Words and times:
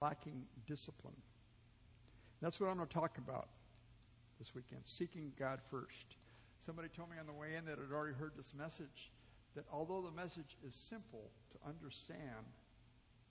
lacking 0.00 0.44
discipline. 0.66 1.16
That's 2.40 2.60
what 2.60 2.70
I'm 2.70 2.76
going 2.76 2.86
to 2.86 2.94
talk 2.94 3.18
about 3.18 3.48
this 4.38 4.54
weekend 4.54 4.82
seeking 4.84 5.32
God 5.38 5.58
first. 5.70 6.14
Somebody 6.64 6.88
told 6.88 7.10
me 7.10 7.16
on 7.18 7.26
the 7.26 7.32
way 7.32 7.56
in 7.56 7.64
that 7.64 7.78
had 7.78 7.90
already 7.92 8.14
heard 8.14 8.32
this 8.36 8.54
message 8.56 9.10
that 9.56 9.64
although 9.72 10.02
the 10.02 10.14
message 10.14 10.56
is 10.66 10.74
simple 10.74 11.30
to 11.50 11.68
understand, 11.68 12.46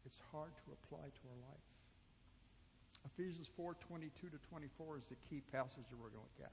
it's 0.06 0.20
hard 0.32 0.52
to 0.66 0.76
apply 0.76 1.08
to 1.08 1.24
our 1.32 1.40
life. 1.48 1.68
Ephesians 3.16 3.50
4 3.56 3.76
22 3.88 4.28
to 4.28 4.38
24 4.50 4.98
is 4.98 5.06
the 5.06 5.16
key 5.30 5.42
passage 5.52 5.88
that 5.90 5.96
we're 5.96 6.12
going 6.12 6.28
to 6.28 6.28
look 6.36 6.44
at. 6.44 6.52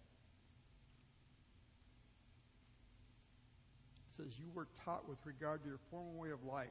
It 4.07 4.23
says, 4.23 4.39
You 4.39 4.47
were 4.55 4.69
taught 4.85 5.09
with 5.09 5.19
regard 5.25 5.63
to 5.65 5.69
your 5.69 5.81
former 5.91 6.15
way 6.15 6.31
of 6.31 6.45
life 6.45 6.71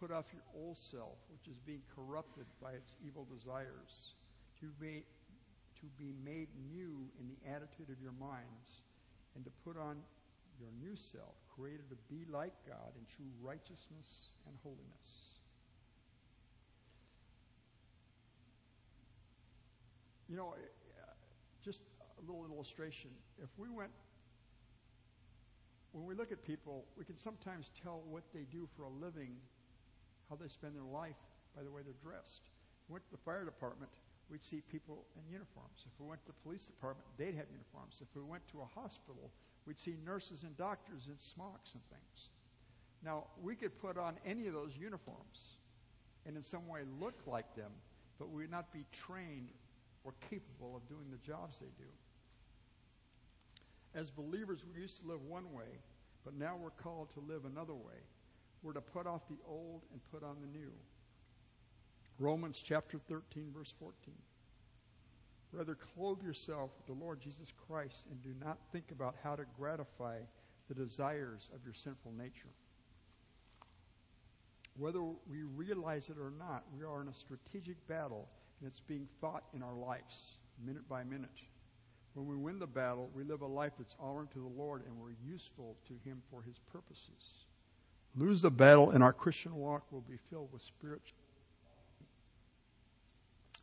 put 0.00 0.10
off 0.10 0.24
your 0.32 0.42
old 0.54 0.78
self, 0.78 1.18
which 1.30 1.48
is 1.50 1.58
being 1.66 1.82
corrupted 1.94 2.46
by 2.62 2.72
its 2.72 2.94
evil 3.04 3.26
desires, 3.26 4.14
to 4.60 4.66
be, 4.80 5.04
to 5.80 5.86
be 5.98 6.14
made 6.24 6.48
new 6.70 7.10
in 7.20 7.26
the 7.28 7.50
attitude 7.50 7.90
of 7.90 8.00
your 8.02 8.14
minds, 8.18 8.86
and 9.34 9.44
to 9.44 9.50
put 9.64 9.76
on 9.76 9.96
your 10.58 10.70
new 10.80 10.96
self, 11.12 11.34
created 11.54 11.88
to 11.90 11.96
be 12.10 12.26
like 12.30 12.52
God 12.66 12.90
in 12.98 13.04
true 13.16 13.30
righteousness 13.42 14.38
and 14.46 14.54
holiness. 14.62 15.28
You 20.28 20.36
know, 20.36 20.54
eh, 20.58 20.62
eh, 20.62 21.14
just 21.64 21.80
a 22.18 22.20
little 22.26 22.44
illustration. 22.52 23.10
If 23.42 23.48
we 23.56 23.68
went, 23.68 23.90
when 25.92 26.04
we 26.06 26.14
look 26.14 26.32
at 26.32 26.44
people, 26.44 26.84
we 26.98 27.04
can 27.04 27.16
sometimes 27.16 27.70
tell 27.82 28.02
what 28.10 28.22
they 28.34 28.44
do 28.52 28.68
for 28.76 28.82
a 28.82 28.88
living, 28.88 29.36
how 30.28 30.36
they 30.36 30.48
spend 30.48 30.76
their 30.76 30.86
life 30.86 31.18
by 31.56 31.62
the 31.62 31.70
way 31.70 31.82
they're 31.82 32.02
dressed. 32.02 32.44
If 32.84 32.88
we 32.88 32.94
went 32.94 33.04
to 33.06 33.12
the 33.12 33.24
fire 33.24 33.44
department, 33.44 33.90
we'd 34.30 34.44
see 34.44 34.60
people 34.70 35.04
in 35.16 35.32
uniforms. 35.32 35.84
If 35.84 35.98
we 36.00 36.08
went 36.08 36.20
to 36.22 36.28
the 36.28 36.40
police 36.44 36.64
department, 36.64 37.08
they'd 37.16 37.34
have 37.34 37.48
uniforms. 37.50 38.00
If 38.00 38.08
we 38.14 38.22
went 38.22 38.46
to 38.52 38.60
a 38.60 38.68
hospital, 38.78 39.30
we'd 39.66 39.78
see 39.78 39.96
nurses 40.04 40.42
and 40.42 40.56
doctors 40.56 41.08
in 41.08 41.18
smocks 41.18 41.72
and 41.72 41.82
things. 41.88 42.28
Now, 43.04 43.24
we 43.42 43.54
could 43.54 43.78
put 43.80 43.96
on 43.96 44.16
any 44.26 44.46
of 44.46 44.54
those 44.54 44.72
uniforms 44.76 45.58
and 46.26 46.36
in 46.36 46.42
some 46.42 46.66
way 46.68 46.80
look 47.00 47.14
like 47.26 47.54
them, 47.56 47.70
but 48.18 48.30
we 48.30 48.42
would 48.42 48.50
not 48.50 48.72
be 48.72 48.84
trained 48.92 49.48
or 50.04 50.14
capable 50.30 50.76
of 50.76 50.88
doing 50.88 51.10
the 51.10 51.18
jobs 51.18 51.58
they 51.58 51.72
do. 51.78 51.90
As 53.94 54.10
believers, 54.10 54.64
we 54.74 54.80
used 54.82 55.00
to 55.00 55.08
live 55.08 55.22
one 55.22 55.52
way, 55.52 55.80
but 56.24 56.34
now 56.34 56.56
we're 56.60 56.70
called 56.70 57.08
to 57.14 57.20
live 57.20 57.44
another 57.44 57.74
way. 57.74 58.00
We're 58.62 58.72
to 58.72 58.80
put 58.80 59.06
off 59.06 59.22
the 59.28 59.38
old 59.46 59.82
and 59.92 60.00
put 60.12 60.22
on 60.22 60.36
the 60.40 60.58
new. 60.58 60.72
Romans 62.18 62.60
chapter 62.64 62.98
13, 63.08 63.52
verse 63.54 63.72
14. 63.78 63.94
Rather, 65.52 65.76
clothe 65.76 66.22
yourself 66.22 66.70
with 66.76 66.86
the 66.86 67.04
Lord 67.04 67.20
Jesus 67.20 67.52
Christ 67.66 68.04
and 68.10 68.22
do 68.22 68.34
not 68.44 68.58
think 68.72 68.90
about 68.90 69.14
how 69.22 69.36
to 69.36 69.44
gratify 69.56 70.18
the 70.68 70.74
desires 70.74 71.48
of 71.54 71.64
your 71.64 71.72
sinful 71.72 72.12
nature. 72.12 72.52
Whether 74.76 75.02
we 75.02 75.42
realize 75.56 76.08
it 76.08 76.16
or 76.20 76.32
not, 76.38 76.64
we 76.76 76.84
are 76.84 77.00
in 77.00 77.08
a 77.08 77.14
strategic 77.14 77.86
battle 77.88 78.28
and 78.60 78.68
it's 78.68 78.80
being 78.80 79.08
fought 79.20 79.44
in 79.54 79.62
our 79.62 79.74
lives, 79.74 80.38
minute 80.64 80.88
by 80.88 81.04
minute. 81.04 81.30
When 82.14 82.26
we 82.26 82.36
win 82.36 82.58
the 82.58 82.66
battle, 82.66 83.10
we 83.14 83.22
live 83.22 83.42
a 83.42 83.46
life 83.46 83.72
that's 83.78 83.96
honoring 84.00 84.28
to 84.28 84.40
the 84.40 84.60
Lord 84.60 84.82
and 84.86 84.98
we're 84.98 85.16
useful 85.24 85.76
to 85.86 85.94
Him 86.08 86.20
for 86.30 86.42
His 86.42 86.58
purposes. 86.72 87.46
Lose 88.16 88.42
the 88.42 88.50
battle, 88.50 88.90
and 88.90 89.02
our 89.02 89.12
Christian 89.12 89.54
walk 89.54 89.84
will 89.92 90.00
be 90.00 90.16
filled 90.30 90.52
with 90.52 90.62
spiritual. 90.62 91.16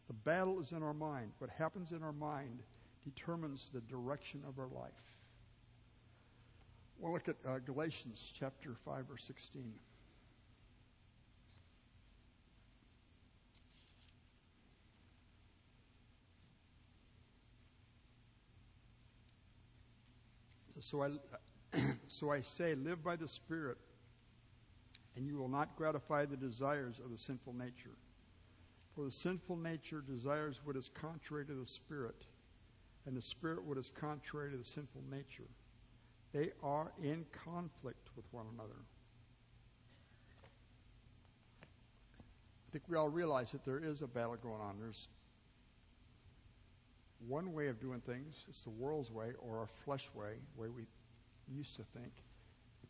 The 0.08 0.14
battle 0.14 0.60
is 0.62 0.72
in 0.72 0.84
our 0.84 0.94
mind. 0.94 1.32
What 1.40 1.50
happens 1.50 1.92
in 1.92 2.04
our 2.04 2.14
mind 2.14 2.60
determines 3.04 3.70
the 3.74 3.82
direction 3.82 4.42
of 4.48 4.60
our 4.60 4.68
life. 4.68 4.92
We'll 7.00 7.12
look 7.12 7.28
at 7.28 7.36
uh, 7.48 7.60
Galatians 7.60 8.32
chapter 8.34 8.76
5, 8.86 9.06
or 9.10 9.18
16. 9.18 9.74
So 20.80 21.02
I, 21.02 21.10
so 22.08 22.32
I 22.32 22.42
say, 22.42 22.76
live 22.76 23.04
by 23.04 23.16
the 23.16 23.28
Spirit, 23.28 23.78
and 25.16 25.26
you 25.26 25.38
will 25.38 25.50
not 25.50 25.76
gratify 25.76 26.26
the 26.26 26.38
desires 26.38 27.00
of 27.04 27.12
the 27.12 27.18
sinful 27.18 27.54
nature. 27.54 27.96
For 28.96 29.04
the 29.06 29.12
sinful 29.12 29.58
nature 29.58 30.02
desires 30.02 30.62
what 30.64 30.76
is 30.76 30.90
contrary 30.94 31.46
to 31.46 31.54
the 31.54 31.66
Spirit, 31.66 32.26
and 33.06 33.16
the 33.16 33.22
Spirit 33.22 33.64
what 33.64 33.78
is 33.78 33.90
contrary 33.90 34.52
to 34.52 34.58
the 34.58 34.64
sinful 34.64 35.04
nature. 35.12 35.50
They 36.34 36.52
are 36.64 36.92
in 37.02 37.26
conflict 37.32 38.10
with 38.16 38.26
one 38.32 38.46
another. 38.54 38.80
I 42.68 42.72
think 42.72 42.84
we 42.90 42.98
all 42.98 43.10
realize 43.10 43.52
that 43.52 43.64
there 43.64 43.80
is 43.80 44.02
a 44.02 44.08
battle 44.08 44.36
going 44.42 44.62
on. 44.62 44.76
There's 44.80 45.08
one 47.28 47.54
way 47.54 47.68
of 47.68 47.80
doing 47.80 48.02
things, 48.02 48.46
it's 48.50 48.62
the 48.62 48.70
world's 48.70 49.12
way 49.12 49.32
or 49.40 49.60
our 49.60 49.70
flesh 49.86 50.10
way, 50.14 50.34
the 50.56 50.62
way 50.62 50.68
we 50.70 50.86
used 51.54 51.76
to 51.78 51.84
think, 51.84 52.12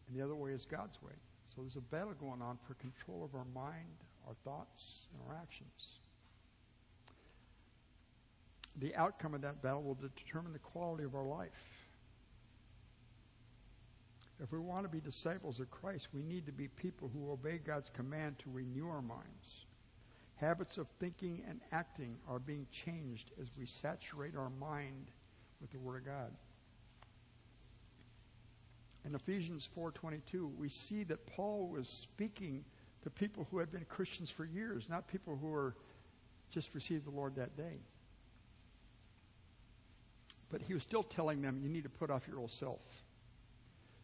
and 0.08 0.19
the 0.19 0.24
other 0.24 0.35
way 0.35 0.52
is 0.52 0.66
God's 0.66 1.02
way. 1.02 1.14
So 1.55 1.61
there's 1.61 1.77
a 1.77 1.81
battle 1.81 2.13
going 2.19 2.41
on 2.41 2.57
for 2.67 2.73
control 2.75 3.23
of 3.23 3.33
our 3.33 3.45
mind, 3.55 3.95
our 4.27 4.33
thoughts, 4.43 5.07
and 5.13 5.21
our 5.29 5.41
actions. 5.41 5.88
The 8.81 8.93
outcome 8.95 9.33
of 9.33 9.41
that 9.41 9.61
battle 9.61 9.83
will 9.83 9.95
determine 9.95 10.51
the 10.51 10.59
quality 10.59 11.05
of 11.05 11.16
our 11.16 11.25
life. 11.25 11.51
If 14.43 14.51
we 14.51 14.59
want 14.59 14.83
to 14.83 14.89
be 14.89 14.99
disciples 14.99 15.61
of 15.61 15.71
Christ, 15.71 16.09
we 16.13 16.21
need 16.21 16.45
to 16.45 16.51
be 16.51 16.67
people 16.67 17.09
who 17.13 17.31
obey 17.31 17.57
God's 17.57 17.89
command 17.89 18.37
to 18.39 18.49
renew 18.51 18.89
our 18.89 19.01
minds. 19.01 19.66
Habits 20.35 20.77
of 20.77 20.87
thinking 20.99 21.41
and 21.47 21.61
acting 21.72 22.17
are 22.27 22.39
being 22.39 22.67
changed 22.69 23.31
as 23.41 23.47
we 23.57 23.66
saturate 23.66 24.35
our 24.35 24.49
mind 24.59 25.05
with 25.61 25.72
the 25.72 25.79
Word 25.79 25.99
of 25.99 26.05
God. 26.05 26.31
In 29.05 29.13
Ephesians 29.13 29.69
4:22, 29.75 30.47
we 30.57 30.67
see 30.67 31.03
that 31.03 31.27
Paul 31.27 31.67
was 31.67 31.88
speaking 31.88 32.66
to 33.03 33.09
people 33.11 33.47
who 33.51 33.59
had 33.59 33.71
been 33.71 33.85
Christians 33.85 34.31
for 34.31 34.45
years, 34.45 34.89
not 34.89 35.07
people 35.07 35.38
who 35.38 35.47
were 35.47 35.75
just 36.49 36.73
received 36.73 37.05
the 37.05 37.11
Lord 37.11 37.35
that 37.35 37.55
day. 37.55 37.79
But 40.49 40.61
he 40.61 40.73
was 40.73 40.81
still 40.83 41.03
telling 41.03 41.41
them, 41.41 41.59
you 41.61 41.69
need 41.69 41.83
to 41.83 41.89
put 41.89 42.09
off 42.09 42.27
your 42.27 42.39
old 42.39 42.51
self. 42.51 42.81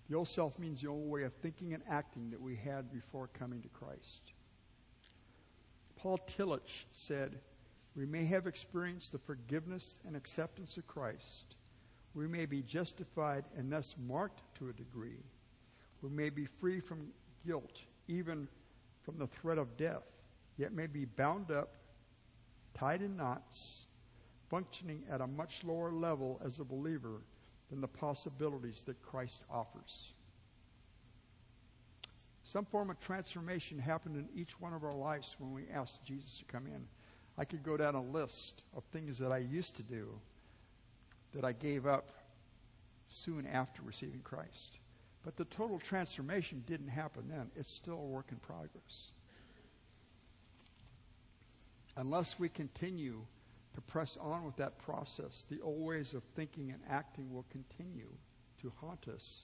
The 0.10 0.16
old 0.16 0.28
self 0.28 0.60
means 0.60 0.82
the 0.82 0.88
old 0.88 1.10
way 1.10 1.24
of 1.24 1.34
thinking 1.34 1.74
and 1.74 1.82
acting 1.90 2.30
that 2.32 2.42
we 2.42 2.56
had 2.56 2.92
before 2.92 3.28
coming 3.28 3.62
to 3.62 3.70
Christ. 3.70 4.34
Paul 5.96 6.20
Tillich 6.28 6.86
said, 6.92 7.40
We 7.96 8.06
may 8.06 8.26
have 8.26 8.46
experienced 8.46 9.14
the 9.14 9.20
forgiveness 9.20 9.98
and 10.06 10.16
acceptance 10.16 10.78
of 10.78 10.86
Christ. 10.88 11.56
We 12.14 12.28
may 12.28 12.46
be 12.46 12.62
justified 12.62 13.46
and 13.58 13.72
thus 13.72 13.96
marked 14.08 14.42
to 14.56 14.70
a 14.70 14.74
degree. 14.74 15.24
We 16.02 16.10
may 16.10 16.30
be 16.30 16.46
free 16.46 16.80
from 16.80 17.08
guilt, 17.46 17.84
even 18.08 18.48
from 19.02 19.18
the 19.18 19.28
threat 19.28 19.58
of 19.58 19.78
death, 19.78 20.04
yet 20.58 20.74
may 20.74 20.88
be 20.88 21.06
bound 21.06 21.52
up, 21.52 21.70
tied 22.74 23.02
in 23.02 23.16
knots, 23.16 23.86
functioning 24.50 25.04
at 25.10 25.22
a 25.22 25.28
much 25.28 25.64
lower 25.64 25.92
level 25.92 26.42
as 26.44 26.60
a 26.60 26.64
believer 26.64 27.22
than 27.70 27.80
the 27.80 27.88
possibilities 27.88 28.84
that 28.86 29.02
Christ 29.02 29.44
offers. 29.50 30.12
Some 32.44 32.66
form 32.66 32.90
of 32.90 33.00
transformation 33.00 33.80
happened 33.80 34.18
in 34.18 34.28
each 34.36 34.60
one 34.60 34.74
of 34.74 34.84
our 34.84 34.92
lives 34.92 35.38
when 35.40 35.54
we 35.54 35.64
asked 35.74 36.04
Jesus 36.04 36.40
to 36.40 36.46
come 36.46 36.68
in. 36.68 36.86
I 37.38 37.46
could 37.46 37.64
go 37.64 37.78
down 37.78 37.96
a 37.96 38.02
list 38.02 38.64
of 38.76 38.84
things 38.92 39.18
that 39.20 39.32
I 39.32 39.38
used 39.38 39.76
to 39.76 39.84
do 39.84 40.10
that 41.34 41.46
I 41.46 41.54
gave 41.54 41.86
up 41.86 42.12
soon 43.08 43.46
after 43.46 43.82
receiving 43.84 44.22
Christ. 44.22 44.80
But 45.24 45.38
the 45.38 45.46
total 45.46 45.80
transformation 45.80 46.64
didn't 46.66 46.88
happen 46.88 47.26
then. 47.30 47.52
It's 47.56 47.72
still 47.72 48.00
a 48.00 48.06
work 48.06 48.28
in 48.32 48.38
progress. 48.38 49.12
Unless 51.98 52.40
we 52.40 52.50
continue 52.50 53.22
to 53.76 53.82
press 53.82 54.18
on 54.20 54.44
with 54.44 54.56
that 54.58 54.80
process, 54.80 55.46
the 55.50 55.62
old 55.62 55.82
ways 55.86 56.14
of 56.14 56.24
thinking 56.36 56.72
and 56.72 56.82
acting 56.90 57.32
will 57.32 57.46
continue 57.52 58.10
to 58.62 58.72
haunt 58.82 59.08
us 59.08 59.44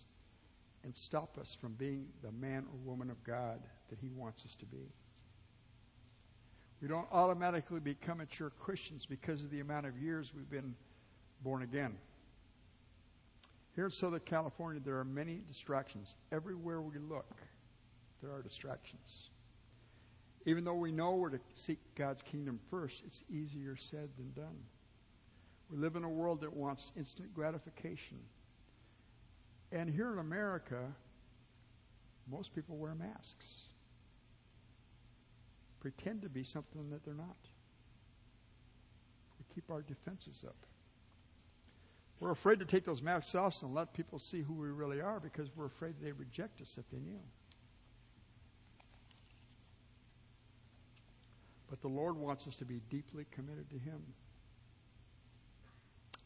and 0.83 0.95
stop 0.95 1.37
us 1.37 1.55
from 1.59 1.73
being 1.73 2.07
the 2.23 2.31
man 2.31 2.65
or 2.71 2.77
woman 2.85 3.09
of 3.09 3.23
God 3.23 3.59
that 3.89 3.99
He 3.99 4.09
wants 4.09 4.45
us 4.45 4.55
to 4.55 4.65
be. 4.65 4.91
We 6.81 6.87
don't 6.87 7.07
automatically 7.11 7.79
become 7.79 8.19
mature 8.19 8.51
Christians 8.51 9.05
because 9.05 9.43
of 9.43 9.49
the 9.49 9.59
amount 9.59 9.85
of 9.85 9.97
years 9.97 10.31
we've 10.35 10.49
been 10.49 10.75
born 11.43 11.63
again. 11.63 11.97
Here 13.75 13.85
in 13.85 13.91
Southern 13.91 14.21
California, 14.21 14.81
there 14.83 14.97
are 14.97 15.05
many 15.05 15.41
distractions. 15.47 16.15
Everywhere 16.31 16.81
we 16.81 16.97
look, 16.97 17.31
there 18.23 18.31
are 18.31 18.41
distractions. 18.41 19.29
Even 20.45 20.63
though 20.63 20.73
we 20.73 20.91
know 20.91 21.11
we're 21.15 21.29
to 21.29 21.39
seek 21.55 21.77
God's 21.95 22.21
kingdom 22.23 22.59
first, 22.71 23.03
it's 23.05 23.23
easier 23.29 23.75
said 23.75 24.09
than 24.17 24.31
done. 24.31 24.57
We 25.69 25.77
live 25.77 25.95
in 25.95 26.03
a 26.03 26.09
world 26.09 26.41
that 26.41 26.55
wants 26.55 26.91
instant 26.97 27.33
gratification. 27.33 28.17
And 29.71 29.89
here 29.89 30.11
in 30.13 30.19
America, 30.19 30.79
most 32.31 32.55
people 32.55 32.77
wear 32.77 32.95
masks. 32.95 33.45
Pretend 35.81 36.21
to 36.21 36.29
be 36.29 36.43
something 36.43 36.89
that 36.89 37.03
they're 37.05 37.13
not. 37.13 37.37
We 39.37 39.53
keep 39.53 39.69
our 39.69 39.81
defenses 39.81 40.43
up. 40.47 40.55
We're 42.19 42.31
afraid 42.31 42.59
to 42.59 42.65
take 42.65 42.83
those 42.83 43.01
masks 43.01 43.35
off 43.35 43.61
and 43.61 43.75
let 43.75 43.93
people 43.93 44.17
see 44.17 44.41
who 44.41 44.53
we 44.53 44.69
really 44.69 45.01
are 45.01 45.19
because 45.19 45.49
we're 45.55 45.67
afraid 45.67 45.95
they'd 46.01 46.13
reject 46.13 46.61
us 46.61 46.75
if 46.77 46.89
they 46.89 46.97
knew. 46.97 47.19
But 51.69 51.81
the 51.81 51.89
Lord 51.89 52.17
wants 52.17 52.47
us 52.47 52.55
to 52.57 52.65
be 52.65 52.81
deeply 52.89 53.25
committed 53.31 53.69
to 53.69 53.77
Him. 53.77 54.01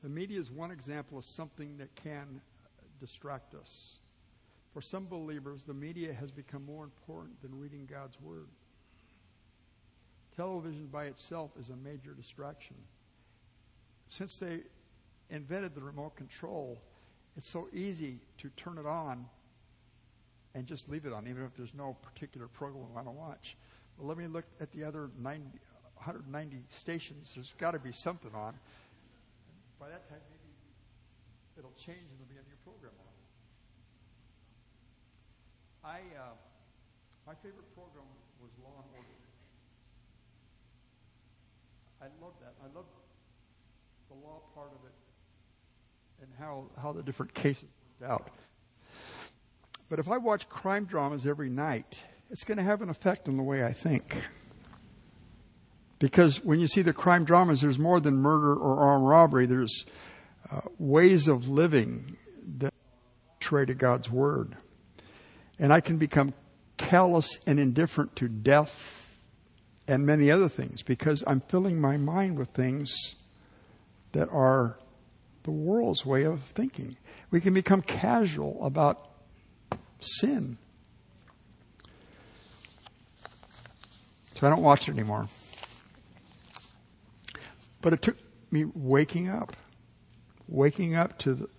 The 0.03 0.09
media 0.09 0.39
is 0.39 0.49
one 0.49 0.71
example 0.71 1.17
of 1.17 1.25
something 1.25 1.77
that 1.77 1.93
can 1.95 2.41
distract 2.99 3.53
us. 3.53 3.95
For 4.73 4.81
some 4.81 5.07
believers, 5.07 5.63
the 5.63 5.73
media 5.73 6.13
has 6.13 6.31
become 6.31 6.65
more 6.65 6.83
important 6.83 7.41
than 7.41 7.59
reading 7.59 7.87
God's 7.91 8.19
Word. 8.21 8.47
Television 10.37 10.87
by 10.87 11.05
itself 11.05 11.51
is 11.59 11.69
a 11.69 11.75
major 11.75 12.13
distraction. 12.13 12.77
Since 14.07 14.39
they 14.39 14.61
invented 15.31 15.73
the 15.73 15.81
remote 15.81 16.15
control, 16.15 16.79
it's 17.37 17.49
so 17.49 17.67
easy 17.73 18.19
to 18.37 18.49
turn 18.49 18.77
it 18.77 18.85
on 18.85 19.25
and 20.53 20.67
just 20.67 20.89
leave 20.89 21.05
it 21.05 21.13
on, 21.13 21.27
even 21.27 21.43
if 21.43 21.55
there's 21.55 21.73
no 21.73 21.95
particular 22.03 22.47
program 22.47 22.85
I 22.91 22.95
want 22.95 23.07
to 23.07 23.11
watch. 23.11 23.55
But 23.97 24.05
let 24.05 24.17
me 24.17 24.27
look 24.27 24.45
at 24.59 24.71
the 24.73 24.83
other 24.83 25.09
90, 25.17 25.43
190 25.95 26.57
stations. 26.69 27.31
There's 27.33 27.53
got 27.57 27.71
to 27.71 27.79
be 27.79 27.93
something 27.93 28.31
on. 28.35 28.53
By 29.79 29.87
that 29.87 30.07
time, 30.09 30.19
maybe 30.29 30.51
it'll 31.57 31.71
change 31.79 32.03
and 32.03 32.19
there'll 32.19 32.29
be 32.29 32.35
a 32.35 32.47
new 32.49 32.59
program 32.65 32.93
on. 32.99 33.07
I, 35.83 35.99
uh, 36.19 36.35
my 37.25 37.33
favorite 37.35 37.73
program 37.73 38.05
was 38.43 38.51
Law 38.61 38.83
and 38.83 38.91
Order. 38.93 39.17
I 42.01 42.09
love 42.19 42.33
that. 42.41 42.53
I 42.59 42.67
love 42.75 42.85
the 44.09 44.15
law 44.15 44.41
part 44.53 44.73
of 44.75 44.83
it 44.85 45.00
and 46.21 46.29
how, 46.37 46.65
how 46.79 46.91
the 46.91 47.01
different 47.01 47.33
cases 47.33 47.63
worked 47.99 48.11
out. 48.11 48.29
But 49.89 49.97
if 49.97 50.07
I 50.07 50.17
watch 50.17 50.47
crime 50.49 50.85
dramas 50.85 51.25
every 51.25 51.49
night, 51.49 52.03
it's 52.29 52.43
going 52.43 52.59
to 52.59 52.63
have 52.63 52.83
an 52.83 52.89
effect 52.89 53.27
on 53.27 53.37
the 53.37 53.43
way 53.43 53.65
I 53.65 53.73
think. 53.73 54.15
Because 55.97 56.43
when 56.43 56.59
you 56.59 56.67
see 56.67 56.83
the 56.83 56.93
crime 56.93 57.25
dramas, 57.25 57.61
there's 57.61 57.79
more 57.79 57.99
than 57.99 58.17
murder 58.17 58.53
or 58.53 58.79
armed 58.81 59.07
robbery. 59.07 59.47
There's 59.47 59.85
uh, 60.51 60.61
ways 60.77 61.27
of 61.27 61.47
living 61.47 62.17
that 62.57 62.73
contrary 63.39 63.65
to 63.67 63.73
God's 63.73 64.11
word. 64.11 64.55
And 65.57 65.73
I 65.73 65.81
can 65.81 65.97
become 65.97 66.35
callous 66.77 67.37
and 67.47 67.59
indifferent 67.59 68.15
to 68.17 68.27
death 68.27 69.17
and 69.87 70.05
many 70.05 70.29
other 70.29 70.49
things 70.49 70.83
because 70.83 71.23
I'm 71.25 71.39
filling 71.39 71.81
my 71.81 71.97
mind 71.97 72.37
with 72.37 72.49
things 72.49 73.15
that 74.11 74.29
are 74.29 74.77
the 75.43 75.51
world's 75.51 76.05
way 76.05 76.23
of 76.23 76.41
thinking. 76.41 76.97
We 77.29 77.41
can 77.41 77.53
become 77.53 77.81
casual 77.81 78.63
about 78.63 79.09
sin. 79.99 80.57
So 84.35 84.47
I 84.47 84.49
don't 84.49 84.61
watch 84.61 84.87
it 84.87 84.93
anymore. 84.93 85.27
But 87.81 87.93
it 87.93 88.01
took 88.01 88.17
me 88.51 88.65
waking 88.65 89.29
up, 89.29 89.55
waking 90.47 90.95
up 90.95 91.17
to 91.19 91.33
the, 91.33 91.49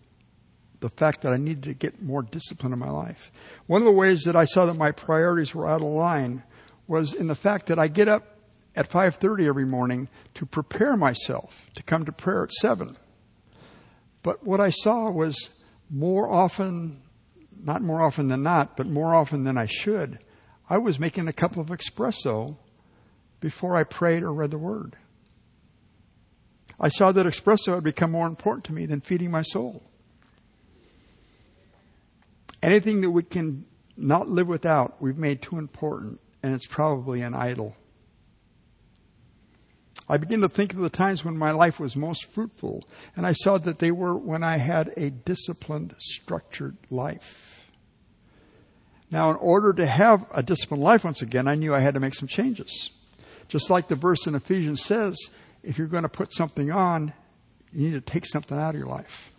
the 0.81 0.89
fact 0.89 1.23
that 1.23 1.33
I 1.33 1.37
needed 1.37 1.63
to 1.65 1.75
get 1.75 2.03
more 2.03 2.23
discipline 2.23 2.73
in 2.73 2.79
my 2.79 2.91
life. 2.91 3.33
One 3.67 3.81
of 3.81 3.87
the 3.87 3.93
ways 3.93 4.23
that 4.23 4.37
I 4.37 4.45
saw 4.45 4.67
that 4.67 4.75
my 4.75 4.93
priorities 4.93 5.55
were 5.55 5.69
out 5.69 5.81
of 5.81 5.89
line 5.89 6.43
was 6.87 7.15
in 7.15 7.29
the 7.29 7.35
fact 7.35 7.67
that 7.67 7.79
I 7.79 7.89
get 7.89 8.09
up 8.09 8.33
at 8.75 8.89
5:30 8.89 9.47
every 9.47 9.67
morning 9.67 10.09
to 10.35 10.47
prepare 10.47 10.97
myself 10.97 11.71
to 11.75 11.83
come 11.83 12.05
to 12.05 12.13
prayer 12.13 12.45
at 12.45 12.53
7. 12.53 12.97
But 14.23 14.45
what 14.45 14.61
I 14.61 14.71
saw 14.71 15.11
was 15.11 15.51
more 15.91 16.31
often, 16.31 17.03
not 17.63 17.83
more 17.83 18.01
often 18.01 18.29
than 18.29 18.43
not, 18.43 18.77
but 18.77 18.87
more 18.87 19.15
often 19.15 19.45
than 19.45 19.59
I 19.59 19.67
should, 19.67 20.19
I 20.71 20.79
was 20.79 20.99
making 20.99 21.29
a 21.29 21.33
cup 21.33 21.57
of 21.57 21.67
espresso 21.67 22.57
before 23.41 23.77
I 23.77 23.85
prayed 23.85 24.23
or 24.23 24.33
read 24.33 24.53
the 24.53 24.59
word. 24.59 24.97
I 26.81 26.89
saw 26.89 27.13
that 27.13 27.27
espresso 27.27 27.75
had 27.75 27.85
become 27.85 28.11
more 28.11 28.27
important 28.27 28.65
to 28.67 28.73
me 28.73 28.87
than 28.87 29.01
feeding 29.01 29.31
my 29.31 29.43
soul. 29.43 29.83
Anything 32.63 33.01
that 33.01 33.11
we 33.11 33.23
can 33.23 33.67
not 33.97 34.29
live 34.29 34.47
without, 34.47 35.01
we've 35.03 35.19
made 35.19 35.43
too 35.43 35.59
important, 35.59 36.21
and 36.43 36.55
it's 36.55 36.67
probably 36.67 37.23
an 37.23 37.35
idol. 37.35 37.77
I 40.09 40.17
began 40.17 40.41
to 40.41 40.49
think 40.49 40.73
of 40.73 40.81
the 40.81 40.91
times 40.91 41.25
when 41.25 41.39
my 41.39 41.53
life 41.53 41.79
was 41.79 41.97
most 41.97 42.31
fruitful, 42.33 42.85
and 43.17 43.27
I 43.27 43.33
saw 43.33 43.59
that 43.59 43.79
they 43.79 43.93
were 43.93 44.17
when 44.17 44.43
I 44.43 44.57
had 44.57 44.93
a 44.97 45.11
disciplined, 45.11 45.95
structured 45.99 46.77
life. 46.91 47.65
Now, 49.11 49.31
in 49.31 49.37
order 49.37 49.73
to 49.75 49.87
have 49.87 50.27
a 50.33 50.43
disciplined 50.43 50.83
life 50.83 51.05
once 51.05 51.23
again, 51.23 51.47
I 51.47 51.55
knew 51.55 51.75
I 51.75 51.81
had 51.81 51.95
to 51.95 52.01
make 52.01 52.15
some 52.15 52.29
changes. 52.29 52.91
Just 53.49 53.71
like 53.71 53.89
the 53.89 53.97
verse 53.97 54.27
in 54.27 54.35
Ephesians 54.35 54.83
says, 54.83 55.17
if 55.63 55.79
you're 55.79 55.87
going 55.87 56.03
to 56.03 56.09
put 56.09 56.35
something 56.35 56.71
on, 56.71 57.13
you 57.73 57.91
need 57.91 57.95
to 57.95 58.01
take 58.01 58.27
something 58.27 58.59
out 58.59 58.75
of 58.75 58.79
your 58.79 58.89
life. 58.89 59.33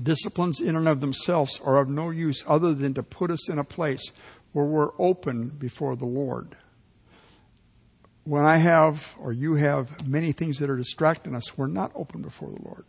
Disciplines 0.00 0.60
in 0.60 0.76
and 0.76 0.88
of 0.88 1.00
themselves 1.00 1.60
are 1.64 1.78
of 1.78 1.90
no 1.90 2.10
use 2.10 2.42
other 2.46 2.72
than 2.72 2.94
to 2.94 3.02
put 3.02 3.30
us 3.30 3.50
in 3.50 3.58
a 3.58 3.64
place 3.64 4.10
where 4.52 4.64
we're 4.64 4.92
open 4.98 5.48
before 5.48 5.96
the 5.96 6.06
Lord 6.06 6.56
when 8.24 8.44
I 8.44 8.56
have 8.56 9.16
or 9.20 9.32
you 9.32 9.54
have 9.54 10.06
many 10.08 10.32
things 10.32 10.58
that 10.58 10.70
are 10.70 10.76
distracting 10.76 11.34
us, 11.34 11.56
we're 11.58 11.66
not 11.66 11.90
open 11.94 12.22
before 12.22 12.50
the 12.50 12.62
Lord. 12.62 12.84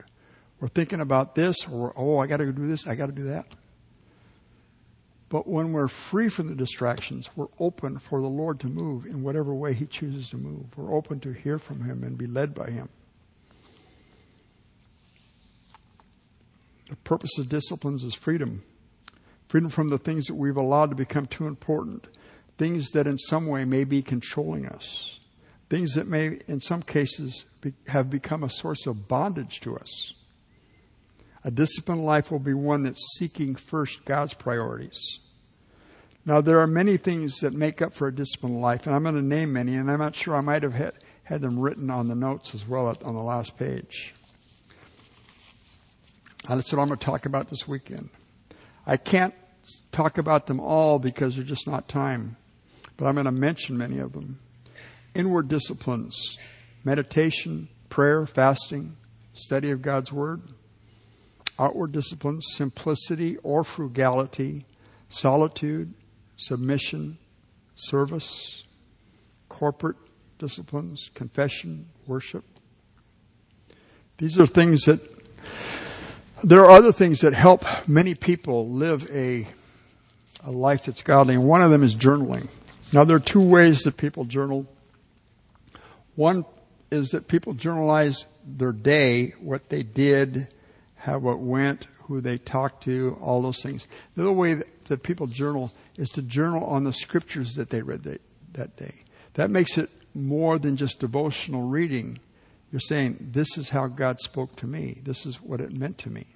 We're 0.59 0.67
thinking 0.67 1.01
about 1.01 1.35
this 1.35 1.67
or, 1.67 1.93
oh, 1.95 2.19
I 2.19 2.27
got 2.27 2.37
to 2.37 2.51
do 2.51 2.67
this, 2.67 2.87
I 2.87 2.95
got 2.95 3.07
to 3.07 3.11
do 3.11 3.23
that. 3.25 3.47
But 5.29 5.47
when 5.47 5.73
we're 5.73 5.87
free 5.87 6.29
from 6.29 6.47
the 6.47 6.55
distractions, 6.55 7.29
we're 7.35 7.47
open 7.59 7.97
for 7.97 8.21
the 8.21 8.27
Lord 8.27 8.59
to 8.59 8.67
move 8.67 9.07
in 9.07 9.23
whatever 9.23 9.53
way 9.53 9.73
He 9.73 9.87
chooses 9.87 10.29
to 10.29 10.37
move. 10.37 10.65
We're 10.77 10.95
open 10.95 11.19
to 11.21 11.31
hear 11.31 11.57
from 11.57 11.83
Him 11.83 12.03
and 12.03 12.15
be 12.15 12.27
led 12.27 12.53
by 12.53 12.69
Him. 12.69 12.89
The 16.89 16.95
purpose 16.97 17.39
of 17.39 17.49
disciplines 17.49 18.03
is 18.03 18.13
freedom 18.13 18.63
freedom 19.47 19.69
from 19.69 19.89
the 19.89 19.99
things 19.99 20.25
that 20.25 20.33
we've 20.33 20.57
allowed 20.57 20.89
to 20.89 20.95
become 20.95 21.27
too 21.27 21.45
important, 21.45 22.07
things 22.57 22.89
that 22.89 23.05
in 23.05 23.19
some 23.19 23.45
way 23.45 23.63
may 23.63 23.83
be 23.83 24.01
controlling 24.01 24.65
us 24.65 25.19
things 25.69 25.95
that 25.95 26.07
may, 26.07 26.39
in 26.47 26.61
some 26.61 26.81
cases, 26.81 27.45
be, 27.61 27.73
have 27.87 28.09
become 28.09 28.43
a 28.43 28.49
source 28.49 28.85
of 28.85 29.07
bondage 29.07 29.59
to 29.61 29.77
us. 29.77 30.13
A 31.43 31.51
disciplined 31.51 32.05
life 32.05 32.31
will 32.31 32.39
be 32.39 32.53
one 32.53 32.83
that's 32.83 33.17
seeking 33.17 33.55
first 33.55 34.05
God's 34.05 34.33
priorities. 34.33 35.19
Now, 36.25 36.39
there 36.39 36.59
are 36.59 36.67
many 36.67 36.95
things 36.95 37.39
that 37.39 37.53
make 37.53 37.81
up 37.81 37.93
for 37.93 38.07
a 38.07 38.15
disciplined 38.15 38.61
life, 38.61 38.87
and 38.87 38.95
I'm 38.95 39.03
going 39.03 39.15
to 39.15 39.21
name 39.21 39.51
many, 39.51 39.75
and 39.75 39.91
I'm 39.91 39.99
not 39.99 40.15
sure 40.15 40.35
I 40.35 40.41
might 40.41 40.63
have 40.63 40.73
had, 40.73 40.93
had 41.23 41.41
them 41.41 41.59
written 41.59 41.89
on 41.89 42.07
the 42.07 42.15
notes 42.15 42.55
as 42.55 42.65
well 42.65 42.87
on 43.03 43.13
the 43.13 43.21
last 43.21 43.57
page. 43.57 44.13
And 46.47 46.59
that's 46.59 46.71
what 46.71 46.81
I'm 46.81 46.87
going 46.87 46.99
to 46.99 47.05
talk 47.05 47.25
about 47.25 47.49
this 47.49 47.67
weekend. 47.67 48.09
I 48.85 48.97
can't 48.97 49.33
talk 49.91 50.17
about 50.17 50.47
them 50.47 50.59
all 50.59 50.99
because 50.99 51.35
there's 51.35 51.47
just 51.47 51.67
not 51.67 51.87
time, 51.87 52.37
but 52.95 53.05
I'm 53.05 53.15
going 53.15 53.25
to 53.25 53.31
mention 53.31 53.77
many 53.77 53.99
of 53.99 54.13
them 54.13 54.39
inward 55.15 55.47
disciplines 55.47 56.37
meditation, 56.83 57.69
prayer, 57.89 58.25
fasting, 58.25 58.97
study 59.33 59.71
of 59.71 59.81
God's 59.81 60.11
Word. 60.11 60.41
Outward 61.59 61.91
disciplines, 61.91 62.47
simplicity 62.53 63.37
or 63.37 63.63
frugality, 63.63 64.65
solitude, 65.09 65.93
submission, 66.35 67.17
service, 67.75 68.63
corporate 69.49 69.97
disciplines, 70.39 71.11
confession, 71.13 71.87
worship. 72.07 72.43
These 74.17 74.39
are 74.39 74.47
things 74.47 74.85
that, 74.85 74.99
there 76.43 76.65
are 76.65 76.71
other 76.71 76.91
things 76.91 77.21
that 77.21 77.33
help 77.33 77.65
many 77.87 78.15
people 78.15 78.69
live 78.69 79.09
a, 79.11 79.47
a 80.43 80.51
life 80.51 80.85
that's 80.85 81.01
godly, 81.01 81.35
and 81.35 81.45
one 81.45 81.61
of 81.61 81.71
them 81.71 81.83
is 81.83 81.95
journaling. 81.95 82.47
Now, 82.93 83.03
there 83.03 83.15
are 83.15 83.19
two 83.19 83.41
ways 83.41 83.81
that 83.81 83.97
people 83.97 84.25
journal. 84.25 84.67
One 86.15 86.45
is 86.91 87.09
that 87.09 87.27
people 87.27 87.53
journalize 87.53 88.25
their 88.45 88.71
day, 88.71 89.33
what 89.39 89.69
they 89.69 89.83
did, 89.83 90.47
how 90.95 91.15
it 91.29 91.39
went, 91.39 91.87
who 92.03 92.21
they 92.21 92.37
talked 92.37 92.83
to, 92.83 93.17
all 93.21 93.41
those 93.41 93.61
things. 93.61 93.87
The 94.15 94.23
other 94.23 94.31
way 94.31 94.53
that, 94.53 95.03
people 95.03 95.25
journal 95.25 95.71
is 95.97 96.09
to 96.09 96.21
journal 96.21 96.63
on 96.65 96.83
the 96.83 96.93
scriptures 96.93 97.55
that 97.55 97.71
they 97.71 97.81
read 97.81 98.03
that, 98.03 98.21
that 98.53 98.77
day. 98.77 98.93
That 99.33 99.49
makes 99.49 99.77
it 99.77 99.89
more 100.13 100.59
than 100.59 100.75
just 100.75 100.99
devotional 100.99 101.63
reading. 101.63 102.19
You're 102.71 102.79
saying, 102.79 103.17
This 103.19 103.57
is 103.57 103.69
how 103.69 103.87
God 103.87 104.19
spoke 104.19 104.55
to 104.57 104.67
me. 104.67 104.99
This 105.03 105.25
is 105.25 105.41
what 105.41 105.61
it 105.61 105.71
meant 105.71 105.97
to 105.99 106.11
me. 106.11 106.27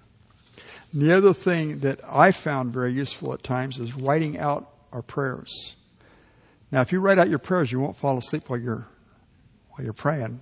And 0.92 1.02
the 1.02 1.16
other 1.16 1.34
thing 1.34 1.80
that 1.80 2.00
I 2.04 2.32
found 2.32 2.74
very 2.74 2.94
useful 2.94 3.34
at 3.34 3.44
times 3.44 3.78
is 3.78 3.94
writing 3.94 4.40
out 4.40 4.70
our 4.92 5.04
prayers. 5.04 5.76
Now, 6.72 6.82
if 6.82 6.92
you 6.92 7.00
write 7.00 7.20
out 7.20 7.30
your 7.30 7.40
prayers, 7.40 7.72
you 7.72 7.80
won't 7.80 7.98
fall 7.98 8.18
asleep 8.18 8.50
while 8.50 8.60
you're 8.60 8.88
while 9.78 9.86
you're 9.86 9.94
praying. 9.94 10.42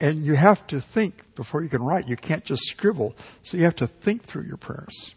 And 0.00 0.24
you 0.24 0.34
have 0.34 0.66
to 0.68 0.80
think 0.80 1.34
before 1.36 1.62
you 1.62 1.68
can 1.68 1.82
write. 1.82 2.08
You 2.08 2.16
can't 2.16 2.44
just 2.44 2.64
scribble. 2.64 3.14
So 3.42 3.56
you 3.56 3.64
have 3.64 3.76
to 3.76 3.86
think 3.86 4.24
through 4.24 4.44
your 4.44 4.56
prayers. 4.56 5.14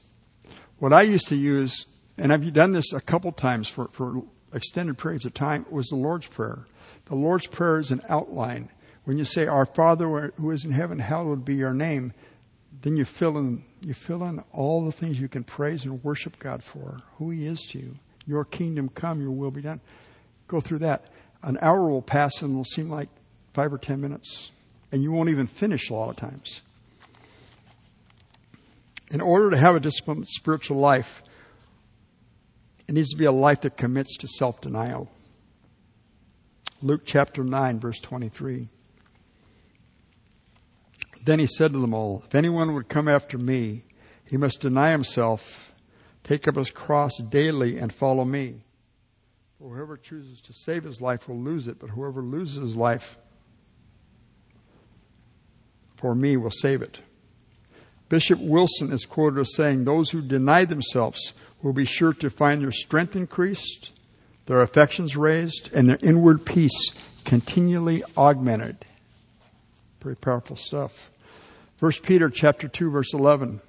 What 0.77 0.93
I 0.93 1.01
used 1.01 1.27
to 1.27 1.35
use, 1.35 1.85
and 2.17 2.31
I've 2.31 2.53
done 2.53 2.71
this 2.71 2.93
a 2.93 3.01
couple 3.01 3.31
times 3.31 3.67
for, 3.67 3.87
for 3.91 4.23
extended 4.53 4.97
periods 4.99 5.25
of 5.25 5.33
time, 5.33 5.65
was 5.71 5.87
the 5.87 5.95
Lord's 5.95 6.27
Prayer. 6.27 6.67
The 7.05 7.15
Lord's 7.15 7.47
Prayer 7.47 7.79
is 7.79 7.89
an 7.89 8.01
outline. 8.09 8.69
When 9.05 9.17
you 9.17 9.25
say, 9.25 9.47
Our 9.47 9.65
Father 9.65 10.33
who 10.37 10.51
is 10.51 10.65
in 10.65 10.71
heaven, 10.71 10.99
hallowed 10.99 11.43
be 11.43 11.55
your 11.55 11.73
name, 11.73 12.13
then 12.81 12.95
you 12.95 13.05
fill 13.05 13.37
in 13.37 13.63
you 13.81 13.93
fill 13.93 14.23
in 14.23 14.43
all 14.51 14.83
the 14.83 14.91
things 14.91 15.19
you 15.19 15.27
can 15.27 15.43
praise 15.43 15.85
and 15.85 16.03
worship 16.03 16.39
God 16.39 16.63
for, 16.63 16.97
who 17.17 17.29
He 17.29 17.45
is 17.45 17.61
to 17.69 17.77
you. 17.77 17.95
Your 18.25 18.43
kingdom 18.43 18.89
come, 18.89 19.21
your 19.21 19.29
will 19.29 19.51
be 19.51 19.61
done. 19.61 19.79
Go 20.47 20.59
through 20.59 20.79
that. 20.79 21.05
An 21.45 21.59
hour 21.61 21.87
will 21.87 22.01
pass 22.01 22.41
and 22.41 22.51
it'll 22.51 22.63
seem 22.63 22.89
like 22.89 23.07
five 23.53 23.71
or 23.71 23.77
ten 23.77 24.01
minutes. 24.01 24.49
And 24.91 25.03
you 25.03 25.11
won't 25.11 25.29
even 25.29 25.45
finish 25.45 25.89
a 25.89 25.93
lot 25.93 26.09
of 26.09 26.15
times. 26.15 26.61
In 29.11 29.21
order 29.21 29.51
to 29.51 29.57
have 29.57 29.75
a 29.75 29.79
disciplined 29.79 30.27
spiritual 30.27 30.77
life, 30.77 31.21
it 32.87 32.93
needs 32.93 33.11
to 33.11 33.17
be 33.17 33.25
a 33.25 33.31
life 33.31 33.61
that 33.61 33.77
commits 33.77 34.17
to 34.17 34.27
self 34.27 34.59
denial. 34.59 35.11
Luke 36.81 37.03
chapter 37.05 37.43
9, 37.43 37.79
verse 37.79 37.99
23. 37.99 38.67
Then 41.23 41.39
he 41.39 41.47
said 41.47 41.73
to 41.73 41.79
them 41.79 41.93
all, 41.93 42.23
If 42.25 42.33
anyone 42.33 42.73
would 42.73 42.89
come 42.89 43.07
after 43.07 43.37
me, 43.37 43.83
he 44.27 44.37
must 44.37 44.61
deny 44.61 44.91
himself, 44.91 45.73
take 46.23 46.47
up 46.47 46.55
his 46.55 46.71
cross 46.71 47.17
daily, 47.17 47.77
and 47.77 47.93
follow 47.93 48.25
me. 48.25 48.64
For 49.65 49.73
whoever 49.73 49.97
chooses 49.97 50.41
to 50.41 50.53
save 50.53 50.83
his 50.83 51.01
life 51.01 51.27
will 51.27 51.39
lose 51.39 51.67
it, 51.67 51.79
but 51.79 51.89
whoever 51.89 52.21
loses 52.21 52.57
his 52.57 52.75
life 52.75 53.17
for 55.95 56.13
me 56.13 56.37
will 56.37 56.51
save 56.51 56.83
it. 56.83 56.99
Bishop 58.07 58.39
Wilson 58.39 58.93
is 58.93 59.07
quoted 59.07 59.39
as 59.39 59.55
saying, 59.55 59.83
Those 59.83 60.11
who 60.11 60.21
deny 60.21 60.65
themselves 60.65 61.33
will 61.63 61.73
be 61.73 61.85
sure 61.85 62.13
to 62.13 62.29
find 62.29 62.61
their 62.61 62.71
strength 62.71 63.15
increased, 63.15 63.89
their 64.45 64.61
affections 64.61 65.17
raised, 65.17 65.73
and 65.73 65.89
their 65.89 65.99
inward 66.03 66.45
peace 66.45 66.91
continually 67.23 68.03
augmented. 68.15 68.85
Pretty 69.99 70.19
powerful 70.19 70.57
stuff. 70.57 71.09
1 71.79 71.91
Peter 72.03 72.29
chapter 72.29 72.67
2 72.67 72.91
verse 72.91 73.15
11. 73.15 73.61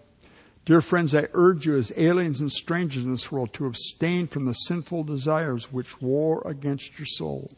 Dear 0.67 0.81
friends, 0.81 1.15
I 1.15 1.29
urge 1.33 1.65
you 1.65 1.79
as 1.79 1.93
aliens 1.97 2.41
and 2.41 2.51
strangers 2.51 3.05
in 3.05 3.13
this 3.13 3.31
world 3.31 3.53
to 3.53 3.67
abstain 3.67 4.27
from 4.27 4.47
the 4.47 4.53
sinful 4.53 5.05
desires 5.05 5.73
which 5.73 6.03
war 6.03 6.43
against 6.45 6.99
your 6.99 7.07
soul. 7.07 7.53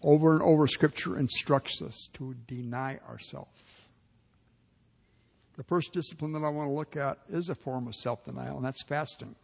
Over 0.00 0.32
and 0.32 0.40
over, 0.40 0.66
Scripture 0.66 1.18
instructs 1.18 1.82
us 1.82 2.08
to 2.14 2.34
deny 2.46 2.98
ourselves. 3.06 3.60
The 5.58 5.64
first 5.64 5.92
discipline 5.92 6.32
that 6.32 6.42
I 6.42 6.48
want 6.48 6.70
to 6.70 6.74
look 6.74 6.96
at 6.96 7.18
is 7.28 7.50
a 7.50 7.54
form 7.54 7.86
of 7.86 7.94
self 7.94 8.24
denial, 8.24 8.56
and 8.56 8.64
that's 8.64 8.82
fasting. 8.82 9.36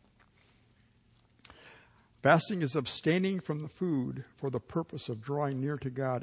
Fasting 2.23 2.62
is 2.62 2.75
abstaining 2.75 3.40
from 3.40 3.61
the 3.61 3.69
food 3.69 4.25
for 4.38 4.49
the 4.49 4.59
purpose 4.59 5.11
of 5.11 5.23
drawing 5.23 5.61
near 5.61 5.76
to 5.76 5.90
God, 5.90 6.23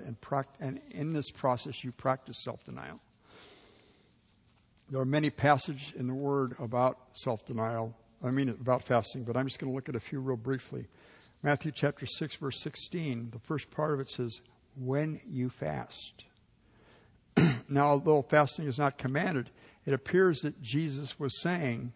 and, 0.59 0.81
in 0.89 1.13
this 1.13 1.29
process, 1.29 1.83
you 1.83 1.91
practice 1.91 2.43
self 2.43 2.63
denial. 2.63 2.99
There 4.89 5.01
are 5.01 5.05
many 5.05 5.29
passages 5.29 5.93
in 5.95 6.07
the 6.07 6.13
Word 6.13 6.55
about 6.59 6.97
self 7.13 7.45
denial, 7.45 7.95
I 8.23 8.31
mean 8.31 8.49
about 8.49 8.83
fasting, 8.83 9.23
but 9.23 9.35
I'm 9.35 9.47
just 9.47 9.59
going 9.59 9.71
to 9.71 9.75
look 9.75 9.89
at 9.89 9.95
a 9.95 9.99
few 9.99 10.19
real 10.19 10.37
briefly. 10.37 10.87
Matthew 11.43 11.71
chapter 11.71 12.05
6, 12.05 12.35
verse 12.35 12.59
16, 12.61 13.29
the 13.31 13.39
first 13.39 13.69
part 13.69 13.93
of 13.93 13.99
it 13.99 14.09
says, 14.09 14.41
When 14.75 15.21
you 15.27 15.49
fast. 15.49 16.25
now, 17.69 17.87
although 17.87 18.21
fasting 18.21 18.67
is 18.67 18.79
not 18.79 18.97
commanded, 18.97 19.49
it 19.85 19.93
appears 19.93 20.41
that 20.41 20.61
Jesus 20.61 21.19
was 21.19 21.41
saying 21.41 21.93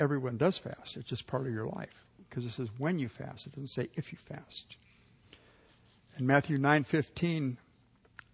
everyone 0.00 0.36
does 0.36 0.58
fast. 0.58 0.96
It's 0.96 1.08
just 1.08 1.26
part 1.26 1.46
of 1.46 1.52
your 1.52 1.66
life. 1.66 2.04
Because 2.28 2.44
it 2.46 2.52
says 2.52 2.68
when 2.78 2.98
you 2.98 3.08
fast. 3.08 3.46
It 3.46 3.52
doesn't 3.52 3.68
say 3.68 3.88
if 3.94 4.12
you 4.12 4.18
fast. 4.18 4.76
In 6.18 6.26
Matthew 6.26 6.58
9:15, 6.58 7.56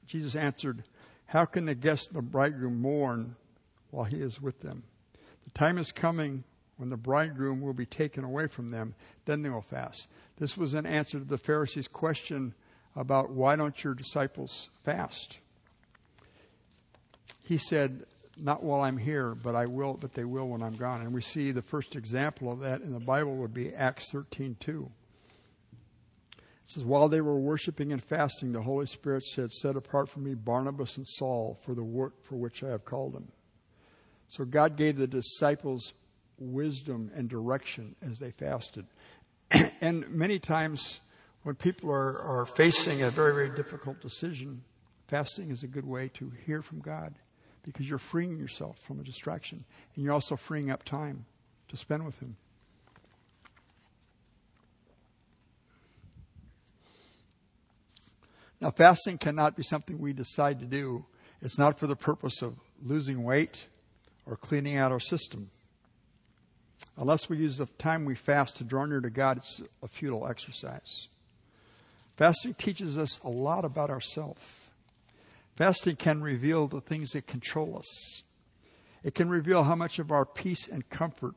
Jesus 0.06 0.36
answered, 0.36 0.84
"How 1.28 1.44
can 1.44 1.64
the 1.64 1.74
guests 1.74 2.08
of 2.08 2.14
the 2.14 2.22
bridegroom 2.22 2.80
mourn 2.80 3.36
while 3.90 4.04
he 4.04 4.20
is 4.20 4.40
with 4.40 4.60
them? 4.60 4.82
The 5.44 5.50
time 5.50 5.78
is 5.78 5.92
coming 5.92 6.44
when 6.76 6.90
the 6.90 6.96
bridegroom 6.96 7.60
will 7.60 7.72
be 7.72 7.86
taken 7.86 8.24
away 8.24 8.46
from 8.46 8.68
them, 8.68 8.94
then 9.24 9.42
they 9.42 9.50
will 9.50 9.62
fast." 9.62 10.08
This 10.36 10.56
was 10.56 10.74
an 10.74 10.86
answer 10.86 11.18
to 11.18 11.24
the 11.24 11.38
Pharisees' 11.38 11.88
question 11.88 12.54
about 12.94 13.30
why 13.30 13.56
don't 13.56 13.82
your 13.82 13.94
disciples 13.94 14.68
fast? 14.84 15.38
he 17.48 17.56
said, 17.56 18.04
Not 18.36 18.62
while 18.62 18.82
I'm 18.82 18.98
here, 18.98 19.34
but 19.34 19.54
I 19.54 19.64
will, 19.64 19.94
but 19.94 20.12
they 20.12 20.26
will 20.26 20.48
when 20.48 20.62
I'm 20.62 20.74
gone. 20.74 21.00
And 21.00 21.14
we 21.14 21.22
see 21.22 21.50
the 21.50 21.62
first 21.62 21.96
example 21.96 22.52
of 22.52 22.60
that 22.60 22.82
in 22.82 22.92
the 22.92 23.00
Bible 23.00 23.36
would 23.36 23.54
be 23.54 23.74
Acts 23.74 24.10
13 24.12 24.56
2. 24.60 24.90
It 26.68 26.72
says, 26.72 26.84
While 26.84 27.08
they 27.08 27.22
were 27.22 27.38
worshiping 27.38 27.92
and 27.92 28.02
fasting, 28.02 28.52
the 28.52 28.62
Holy 28.62 28.84
Spirit 28.84 29.24
said, 29.24 29.52
Set 29.52 29.74
apart 29.74 30.10
for 30.10 30.20
me 30.20 30.34
Barnabas 30.34 30.98
and 30.98 31.06
Saul 31.08 31.58
for 31.62 31.74
the 31.74 31.82
work 31.82 32.22
for 32.22 32.36
which 32.36 32.62
I 32.62 32.68
have 32.68 32.84
called 32.84 33.14
them. 33.14 33.28
So 34.28 34.44
God 34.44 34.76
gave 34.76 34.98
the 34.98 35.06
disciples 35.06 35.94
wisdom 36.38 37.10
and 37.14 37.28
direction 37.28 37.96
as 38.02 38.18
they 38.18 38.32
fasted. 38.32 38.86
and 39.80 40.08
many 40.10 40.38
times 40.38 41.00
when 41.42 41.54
people 41.54 41.90
are, 41.90 42.20
are 42.20 42.44
facing 42.44 43.02
a 43.02 43.10
very, 43.10 43.32
very 43.34 43.56
difficult 43.56 44.00
decision, 44.02 44.62
fasting 45.06 45.50
is 45.50 45.62
a 45.62 45.68
good 45.68 45.86
way 45.86 46.08
to 46.14 46.30
hear 46.44 46.60
from 46.60 46.80
God 46.80 47.14
because 47.62 47.88
you're 47.88 47.98
freeing 47.98 48.36
yourself 48.36 48.78
from 48.80 49.00
a 49.00 49.04
distraction 49.04 49.64
and 49.94 50.04
you're 50.04 50.12
also 50.12 50.36
freeing 50.36 50.70
up 50.70 50.84
time 50.84 51.24
to 51.68 51.78
spend 51.78 52.04
with 52.04 52.18
Him. 52.18 52.36
Now, 58.60 58.70
fasting 58.70 59.18
cannot 59.18 59.56
be 59.56 59.62
something 59.62 59.98
we 59.98 60.12
decide 60.12 60.58
to 60.60 60.66
do. 60.66 61.04
It's 61.40 61.58
not 61.58 61.78
for 61.78 61.86
the 61.86 61.96
purpose 61.96 62.42
of 62.42 62.56
losing 62.82 63.22
weight 63.22 63.68
or 64.26 64.36
cleaning 64.36 64.76
out 64.76 64.90
our 64.90 65.00
system. 65.00 65.50
Unless 66.96 67.28
we 67.28 67.36
use 67.36 67.58
the 67.58 67.66
time 67.78 68.04
we 68.04 68.16
fast 68.16 68.56
to 68.56 68.64
draw 68.64 68.84
near 68.84 69.00
to 69.00 69.10
God, 69.10 69.36
it's 69.36 69.60
a 69.82 69.88
futile 69.88 70.26
exercise. 70.26 71.06
Fasting 72.16 72.54
teaches 72.54 72.98
us 72.98 73.20
a 73.22 73.28
lot 73.28 73.64
about 73.64 73.90
ourselves. 73.90 74.42
Fasting 75.54 75.94
can 75.94 76.20
reveal 76.20 76.66
the 76.66 76.80
things 76.80 77.12
that 77.12 77.28
control 77.28 77.78
us. 77.78 78.22
It 79.04 79.14
can 79.14 79.28
reveal 79.28 79.62
how 79.62 79.76
much 79.76 80.00
of 80.00 80.10
our 80.10 80.26
peace 80.26 80.66
and 80.66 80.88
comfort 80.88 81.36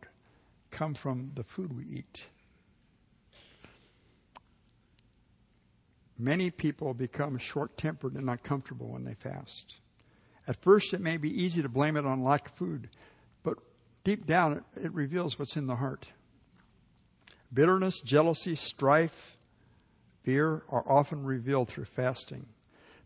come 0.72 0.96
from 0.96 1.32
the 1.36 1.44
food 1.44 1.78
we 1.78 1.86
eat. 1.86 2.26
Many 6.22 6.52
people 6.52 6.94
become 6.94 7.40
short 7.40 7.76
tempered 7.78 8.14
and 8.14 8.30
uncomfortable 8.30 8.90
when 8.90 9.06
they 9.06 9.16
fast. 9.16 9.80
At 10.48 10.62
first, 10.62 10.94
it 10.94 11.02
may 11.02 11.18
be 11.18 11.44
easy 11.44 11.64
to 11.64 11.70
blame 11.70 11.98
it 11.98 12.06
on 12.06 12.24
lack 12.24 12.50
of 12.50 12.54
food, 12.54 12.90
but 13.42 13.58
deep 14.04 14.28
down, 14.28 14.54
it, 14.54 14.64
it 14.86 14.94
reveals 14.94 15.40
what's 15.40 15.58
in 15.58 15.66
the 15.66 15.78
heart. 15.78 16.12
Bitterness, 17.52 18.02
jealousy, 18.02 18.56
strife, 18.56 19.36
fear 20.22 20.62
are 20.70 20.84
often 20.88 21.26
revealed 21.26 21.70
through 21.70 21.86
fasting. 21.86 22.46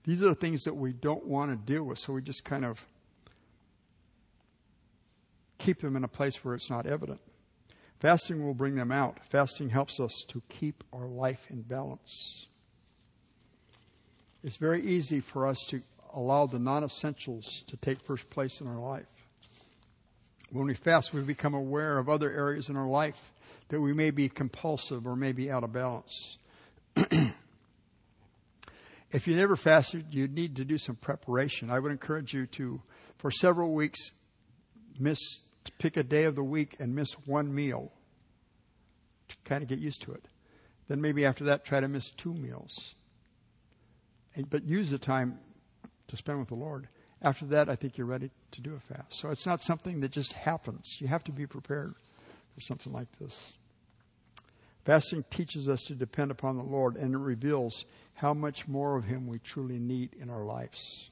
These 0.03 0.21
are 0.21 0.27
the 0.27 0.35
things 0.35 0.65
that 0.65 0.75
we 0.75 0.91
don't 0.91 1.25
want 1.25 1.51
to 1.51 1.73
deal 1.73 1.85
with, 1.85 1.99
so 1.99 2.11
we 2.11 2.21
just 2.21 2.43
kind 2.43 2.65
of 2.65 2.85
keep 5.57 5.79
them 5.79 5.95
in 5.95 6.03
a 6.03 6.09
place 6.09 6.43
where 6.43 6.53
it's 6.53 6.69
not 6.69 6.85
evident. 6.85 7.21
Fasting 8.01 8.45
will 8.45 8.53
bring 8.53 8.75
them 8.75 8.91
out. 8.91 9.25
Fasting 9.25 9.69
helps 9.69 10.01
us 10.01 10.25
to 10.27 10.43
keep 10.49 10.83
our 10.91 11.07
life 11.07 11.47
in 11.49 11.61
balance. 11.61 12.47
It's 14.45 14.57
very 14.57 14.83
easy 14.83 15.21
for 15.21 15.47
us 15.47 15.57
to 15.69 15.81
allow 16.13 16.45
the 16.45 16.59
non 16.59 16.83
essentials 16.83 17.63
to 17.65 17.77
take 17.77 17.99
first 17.99 18.29
place 18.29 18.61
in 18.61 18.67
our 18.67 18.77
life. 18.77 19.07
When 20.51 20.67
we 20.67 20.75
fast, 20.75 21.15
we 21.15 21.21
become 21.21 21.55
aware 21.55 21.97
of 21.97 22.09
other 22.09 22.31
areas 22.31 22.69
in 22.69 22.77
our 22.77 22.87
life 22.87 23.33
that 23.69 23.81
we 23.81 23.91
may 23.91 24.11
be 24.11 24.29
compulsive 24.29 25.07
or 25.07 25.15
may 25.15 25.31
be 25.31 25.49
out 25.49 25.63
of 25.63 25.73
balance. 25.73 26.37
If 29.11 29.27
you 29.29 29.35
never 29.37 29.55
fasted, 29.55 30.07
you 30.09 30.27
need 30.27 30.57
to 30.57 30.65
do 30.65 30.77
some 30.77 30.97
preparation. 30.97 31.71
I 31.71 31.79
would 31.79 31.91
encourage 31.91 32.33
you 32.33 32.47
to, 32.47 32.81
for 33.17 33.31
several 33.31 33.73
weeks, 33.73 34.11
miss, 34.99 35.19
pick 35.79 35.95
a 35.95 36.03
day 36.03 36.25
of 36.25 36.35
the 36.35 36.43
week 36.43 36.75
and 36.81 36.93
miss 36.93 37.13
one 37.25 37.55
meal 37.55 37.93
to 39.29 39.35
kind 39.45 39.63
of 39.63 39.69
get 39.69 39.79
used 39.79 40.01
to 40.01 40.11
it. 40.11 40.25
Then 40.89 40.99
maybe 40.99 41.25
after 41.25 41.45
that, 41.45 41.63
try 41.63 41.79
to 41.79 41.87
miss 41.87 42.11
two 42.11 42.33
meals. 42.33 42.95
But 44.49 44.63
use 44.65 44.89
the 44.89 44.97
time 44.97 45.39
to 46.07 46.17
spend 46.17 46.39
with 46.39 46.49
the 46.49 46.55
Lord. 46.55 46.87
After 47.21 47.45
that, 47.47 47.69
I 47.69 47.75
think 47.75 47.97
you're 47.97 48.07
ready 48.07 48.29
to 48.51 48.61
do 48.61 48.75
a 48.75 48.79
fast. 48.79 49.19
So 49.19 49.29
it's 49.29 49.45
not 49.45 49.61
something 49.61 50.01
that 50.01 50.11
just 50.11 50.33
happens. 50.33 50.97
You 50.99 51.07
have 51.07 51.23
to 51.25 51.31
be 51.31 51.47
prepared 51.47 51.95
for 52.53 52.61
something 52.61 52.93
like 52.93 53.07
this. 53.19 53.53
Fasting 54.83 55.25
teaches 55.31 55.67
us 55.67 55.81
to 55.83 55.95
depend 55.95 56.29
upon 56.29 56.57
the 56.57 56.63
Lord 56.63 56.95
and 56.95 57.15
it 57.15 57.17
reveals 57.17 57.85
how 58.13 58.33
much 58.33 58.67
more 58.67 58.95
of 58.95 59.05
Him 59.05 59.27
we 59.27 59.39
truly 59.39 59.79
need 59.79 60.13
in 60.13 60.29
our 60.29 60.45
lives. 60.45 61.09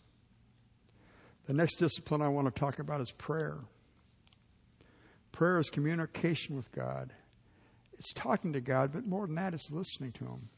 The 1.47 1.53
next 1.53 1.77
discipline 1.77 2.21
I 2.21 2.27
want 2.29 2.53
to 2.53 2.59
talk 2.59 2.79
about 2.79 3.01
is 3.01 3.11
prayer. 3.11 3.57
Prayer 5.31 5.59
is 5.59 5.69
communication 5.69 6.55
with 6.55 6.71
God. 6.71 7.11
It's 7.97 8.13
talking 8.13 8.53
to 8.53 8.61
God, 8.61 8.91
but 8.93 9.07
more 9.07 9.25
than 9.25 9.35
that, 9.35 9.53
it's 9.53 9.71
listening 9.71 10.11
to 10.13 10.25
Him. 10.25 10.49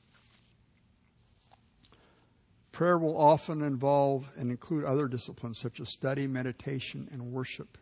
Prayer 2.75 2.97
will 2.97 3.17
often 3.17 3.61
involve 3.61 4.29
and 4.35 4.51
include 4.51 4.83
other 4.83 5.07
disciplines 5.07 5.57
such 5.57 5.79
as 5.79 5.87
study, 5.87 6.27
meditation, 6.27 7.07
and 7.09 7.31
worship. 7.31 7.77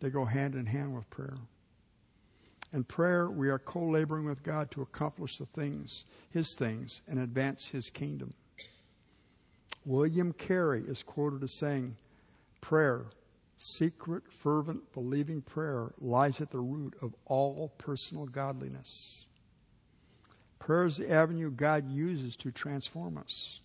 They 0.00 0.10
go 0.10 0.24
hand 0.24 0.56
in 0.56 0.66
hand 0.66 0.92
with 0.92 1.08
prayer. 1.08 1.36
In 2.72 2.82
prayer, 2.82 3.30
we 3.30 3.48
are 3.48 3.60
co 3.60 3.86
laboring 3.86 4.24
with 4.24 4.42
God 4.42 4.72
to 4.72 4.82
accomplish 4.82 5.38
the 5.38 5.46
things, 5.46 6.04
His 6.32 6.52
things, 6.58 7.00
and 7.06 7.20
advance 7.20 7.68
His 7.68 7.90
kingdom. 7.90 8.34
William 9.84 10.32
Carey 10.32 10.82
is 10.82 11.04
quoted 11.04 11.44
as 11.44 11.56
saying, 11.56 11.94
Prayer, 12.60 13.06
secret, 13.56 14.24
fervent, 14.32 14.92
believing 14.92 15.42
prayer, 15.42 15.92
lies 16.00 16.40
at 16.40 16.50
the 16.50 16.58
root 16.58 16.96
of 17.00 17.14
all 17.26 17.72
personal 17.78 18.26
godliness. 18.26 19.26
Prayer 20.58 20.86
is 20.86 20.96
the 20.96 21.08
avenue 21.08 21.52
God 21.52 21.88
uses 21.88 22.34
to 22.38 22.50
transform 22.50 23.16
us. 23.16 23.60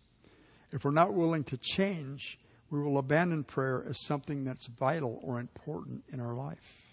If 0.72 0.86
we're 0.86 0.92
not 0.92 1.14
willing 1.14 1.44
to 1.46 1.58
change, 1.58 2.40
we 2.70 2.80
will 2.80 2.98
abandon 2.98 3.44
prayer 3.44 3.84
as 3.88 4.06
something 4.06 4.44
that's 4.44 4.68
vital 4.68 5.20
or 5.24 5.40
important 5.40 6.04
in 6.10 6.20
our 6.20 6.36
life. 6.36 6.90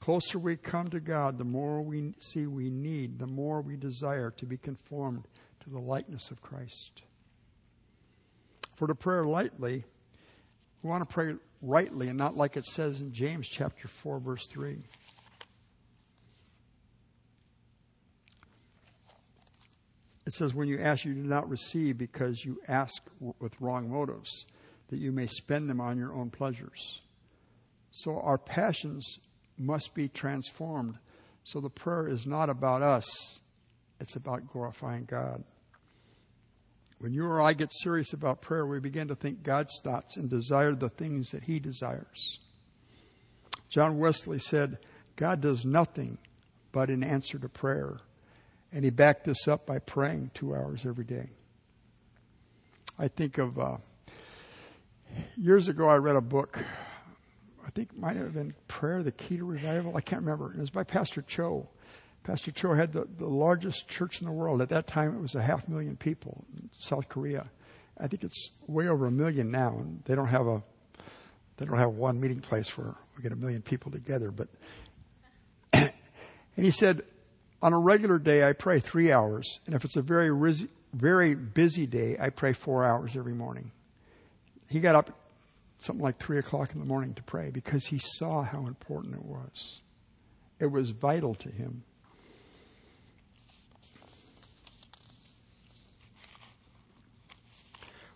Closer 0.00 0.38
we 0.38 0.56
come 0.56 0.88
to 0.88 1.00
God, 1.00 1.38
the 1.38 1.44
more 1.44 1.82
we 1.82 2.14
see 2.20 2.46
we 2.46 2.70
need, 2.70 3.18
the 3.18 3.26
more 3.26 3.60
we 3.60 3.76
desire 3.76 4.30
to 4.32 4.46
be 4.46 4.56
conformed 4.56 5.26
to 5.62 5.70
the 5.70 5.78
likeness 5.78 6.30
of 6.30 6.40
Christ. 6.40 7.02
For 8.76 8.86
to 8.86 8.94
pray 8.94 9.20
lightly, 9.20 9.84
we 10.82 10.88
want 10.88 11.06
to 11.06 11.12
pray 11.12 11.34
rightly 11.60 12.08
and 12.08 12.16
not 12.16 12.36
like 12.36 12.56
it 12.56 12.64
says 12.64 13.00
in 13.00 13.12
James 13.12 13.46
chapter 13.46 13.88
4 13.88 14.20
verse 14.20 14.46
3. 14.46 14.78
It 20.30 20.34
says, 20.34 20.54
When 20.54 20.68
you 20.68 20.78
ask, 20.78 21.04
you 21.04 21.12
do 21.12 21.24
not 21.24 21.50
receive 21.50 21.98
because 21.98 22.44
you 22.44 22.60
ask 22.68 23.02
with 23.40 23.60
wrong 23.60 23.90
motives, 23.90 24.46
that 24.86 25.00
you 25.00 25.10
may 25.10 25.26
spend 25.26 25.68
them 25.68 25.80
on 25.80 25.98
your 25.98 26.14
own 26.14 26.30
pleasures. 26.30 27.00
So 27.90 28.20
our 28.20 28.38
passions 28.38 29.18
must 29.58 29.92
be 29.92 30.06
transformed. 30.06 30.98
So 31.42 31.58
the 31.58 31.68
prayer 31.68 32.06
is 32.06 32.26
not 32.26 32.48
about 32.48 32.80
us, 32.80 33.40
it's 33.98 34.14
about 34.14 34.46
glorifying 34.46 35.04
God. 35.04 35.42
When 37.00 37.12
you 37.12 37.24
or 37.24 37.42
I 37.42 37.52
get 37.52 37.72
serious 37.72 38.12
about 38.12 38.40
prayer, 38.40 38.64
we 38.64 38.78
begin 38.78 39.08
to 39.08 39.16
think 39.16 39.42
God's 39.42 39.80
thoughts 39.82 40.16
and 40.16 40.30
desire 40.30 40.76
the 40.76 40.90
things 40.90 41.30
that 41.32 41.42
He 41.42 41.58
desires. 41.58 42.38
John 43.68 43.98
Wesley 43.98 44.38
said, 44.38 44.78
God 45.16 45.40
does 45.40 45.64
nothing 45.64 46.18
but 46.70 46.88
in 46.88 47.02
answer 47.02 47.36
to 47.40 47.48
prayer. 47.48 47.98
And 48.72 48.84
he 48.84 48.90
backed 48.90 49.24
this 49.24 49.48
up 49.48 49.66
by 49.66 49.78
praying 49.80 50.30
two 50.34 50.54
hours 50.54 50.86
every 50.86 51.04
day. 51.04 51.30
I 52.98 53.08
think 53.08 53.38
of 53.38 53.58
uh, 53.58 53.78
years 55.36 55.68
ago, 55.68 55.88
I 55.88 55.96
read 55.96 56.16
a 56.16 56.20
book. 56.20 56.58
I 57.66 57.70
think 57.70 57.90
it 57.92 57.98
might 57.98 58.16
have 58.16 58.34
been 58.34 58.54
Prayer, 58.68 59.02
the 59.02 59.12
Key 59.12 59.38
to 59.38 59.44
Revival. 59.44 59.96
I 59.96 60.00
can't 60.00 60.22
remember. 60.22 60.52
It 60.52 60.58
was 60.58 60.70
by 60.70 60.84
Pastor 60.84 61.22
Cho. 61.22 61.68
Pastor 62.22 62.50
Cho 62.50 62.74
had 62.74 62.92
the, 62.92 63.08
the 63.18 63.26
largest 63.26 63.88
church 63.88 64.20
in 64.20 64.26
the 64.26 64.32
world. 64.32 64.60
At 64.60 64.68
that 64.68 64.86
time, 64.86 65.14
it 65.14 65.20
was 65.20 65.34
a 65.34 65.42
half 65.42 65.68
million 65.68 65.96
people 65.96 66.44
in 66.54 66.68
South 66.78 67.08
Korea. 67.08 67.48
I 67.98 68.06
think 68.06 68.24
it's 68.24 68.50
way 68.66 68.88
over 68.88 69.06
a 69.06 69.10
million 69.10 69.50
now, 69.50 69.78
and 69.78 70.02
they 70.04 70.14
don't 70.14 70.28
have 70.28 70.46
a 70.46 70.62
they 71.56 71.66
don't 71.66 71.76
have 71.76 71.92
one 71.92 72.18
meeting 72.18 72.40
place 72.40 72.76
where 72.78 72.94
we 73.16 73.22
get 73.22 73.32
a 73.32 73.36
million 73.36 73.60
people 73.60 73.92
together. 73.92 74.30
But 74.30 74.48
and 75.72 75.92
he 76.56 76.70
said 76.70 77.02
on 77.62 77.72
a 77.72 77.78
regular 77.78 78.18
day, 78.18 78.48
I 78.48 78.52
pray 78.52 78.80
three 78.80 79.12
hours, 79.12 79.60
and 79.66 79.74
if 79.74 79.84
it's 79.84 79.96
a 79.96 80.02
very 80.02 80.30
very 80.92 81.34
busy 81.34 81.86
day, 81.86 82.16
I 82.18 82.30
pray 82.30 82.52
four 82.52 82.84
hours 82.84 83.16
every 83.16 83.34
morning. 83.34 83.70
He 84.68 84.80
got 84.80 84.94
up 84.94 85.10
something 85.78 86.02
like 86.02 86.18
three 86.18 86.38
o'clock 86.38 86.72
in 86.72 86.80
the 86.80 86.86
morning 86.86 87.14
to 87.14 87.22
pray 87.22 87.50
because 87.50 87.86
he 87.86 87.98
saw 87.98 88.42
how 88.42 88.66
important 88.66 89.14
it 89.14 89.24
was. 89.24 89.80
It 90.58 90.66
was 90.66 90.90
vital 90.90 91.34
to 91.36 91.48
him. 91.48 91.84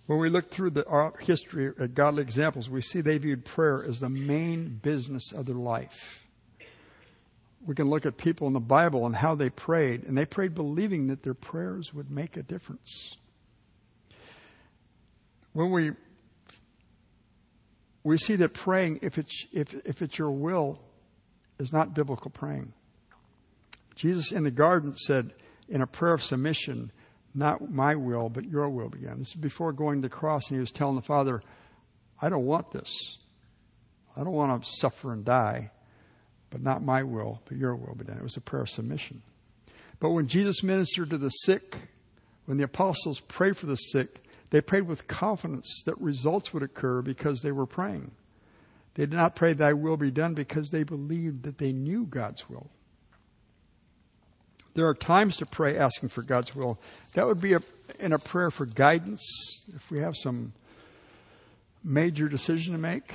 When 0.06 0.18
we 0.18 0.28
look 0.28 0.50
through 0.50 0.70
the 0.70 0.86
uh, 0.86 1.12
history 1.20 1.68
of 1.68 1.94
godly 1.94 2.22
examples, 2.22 2.68
we 2.68 2.82
see 2.82 3.00
they 3.00 3.16
viewed 3.16 3.46
prayer 3.46 3.82
as 3.82 4.00
the 4.00 4.10
main 4.10 4.78
business 4.82 5.32
of 5.32 5.46
their 5.46 5.54
life 5.54 6.23
we 7.66 7.74
can 7.74 7.88
look 7.88 8.04
at 8.06 8.16
people 8.16 8.46
in 8.46 8.52
the 8.52 8.60
Bible 8.60 9.06
and 9.06 9.14
how 9.14 9.34
they 9.34 9.50
prayed, 9.50 10.04
and 10.04 10.16
they 10.16 10.26
prayed 10.26 10.54
believing 10.54 11.08
that 11.08 11.22
their 11.22 11.34
prayers 11.34 11.94
would 11.94 12.10
make 12.10 12.36
a 12.36 12.42
difference. 12.42 13.16
When 15.52 15.70
we 15.70 15.92
we 18.02 18.18
see 18.18 18.36
that 18.36 18.52
praying, 18.52 19.00
if 19.02 19.18
it's 19.18 19.46
if 19.52 19.74
if 19.86 20.02
it's 20.02 20.18
your 20.18 20.30
will, 20.30 20.78
is 21.58 21.72
not 21.72 21.94
biblical 21.94 22.30
praying. 22.30 22.72
Jesus 23.94 24.32
in 24.32 24.44
the 24.44 24.50
garden 24.50 24.96
said 24.96 25.32
in 25.68 25.80
a 25.80 25.86
prayer 25.86 26.14
of 26.14 26.22
submission, 26.22 26.90
not 27.34 27.70
my 27.70 27.94
will, 27.94 28.28
but 28.28 28.44
your 28.44 28.68
will 28.68 28.88
be 28.88 28.98
done. 28.98 29.20
This 29.20 29.28
is 29.28 29.34
before 29.34 29.72
going 29.72 30.02
to 30.02 30.08
the 30.08 30.14
cross, 30.14 30.48
and 30.48 30.56
he 30.56 30.60
was 30.60 30.72
telling 30.72 30.96
the 30.96 31.02
Father, 31.02 31.40
I 32.20 32.28
don't 32.28 32.44
want 32.44 32.72
this. 32.72 33.18
I 34.16 34.22
don't 34.22 34.32
want 34.32 34.62
to 34.62 34.70
suffer 34.70 35.12
and 35.12 35.24
die 35.24 35.70
but 36.54 36.62
not 36.62 36.84
my 36.84 37.02
will, 37.02 37.42
but 37.46 37.56
your 37.56 37.74
will 37.74 37.96
be 37.96 38.04
done. 38.04 38.16
It 38.16 38.22
was 38.22 38.36
a 38.36 38.40
prayer 38.40 38.62
of 38.62 38.70
submission. 38.70 39.22
But 39.98 40.10
when 40.10 40.28
Jesus 40.28 40.62
ministered 40.62 41.10
to 41.10 41.18
the 41.18 41.30
sick, 41.30 41.74
when 42.44 42.58
the 42.58 42.64
apostles 42.64 43.18
prayed 43.18 43.56
for 43.56 43.66
the 43.66 43.74
sick, 43.74 44.22
they 44.50 44.60
prayed 44.60 44.86
with 44.86 45.08
confidence 45.08 45.82
that 45.84 46.00
results 46.00 46.54
would 46.54 46.62
occur 46.62 47.02
because 47.02 47.42
they 47.42 47.50
were 47.50 47.66
praying. 47.66 48.12
They 48.94 49.02
did 49.02 49.16
not 49.16 49.34
pray, 49.34 49.52
Thy 49.52 49.72
will 49.72 49.96
be 49.96 50.12
done, 50.12 50.34
because 50.34 50.70
they 50.70 50.84
believed 50.84 51.42
that 51.42 51.58
they 51.58 51.72
knew 51.72 52.06
God's 52.06 52.48
will. 52.48 52.70
There 54.74 54.86
are 54.86 54.94
times 54.94 55.38
to 55.38 55.46
pray 55.46 55.76
asking 55.76 56.10
for 56.10 56.22
God's 56.22 56.54
will. 56.54 56.78
That 57.14 57.26
would 57.26 57.40
be 57.40 57.54
a, 57.54 57.62
in 57.98 58.12
a 58.12 58.18
prayer 58.20 58.52
for 58.52 58.64
guidance 58.64 59.64
if 59.74 59.90
we 59.90 59.98
have 59.98 60.14
some 60.16 60.52
major 61.82 62.28
decision 62.28 62.74
to 62.74 62.78
make 62.78 63.12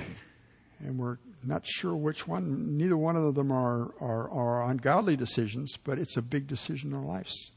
and 0.80 0.98
we're 0.98 1.16
not 1.44 1.66
sure 1.66 1.96
which 1.96 2.28
one. 2.28 2.76
Neither 2.76 2.96
one 2.96 3.16
of 3.16 3.34
them 3.34 3.50
are, 3.50 3.94
are, 4.00 4.30
are 4.30 4.70
ungodly 4.70 5.16
decisions, 5.16 5.76
but 5.82 5.98
it's 5.98 6.16
a 6.16 6.22
big 6.22 6.46
decision 6.46 6.90
in 6.90 6.96
our 6.96 7.04
lives. 7.04 7.52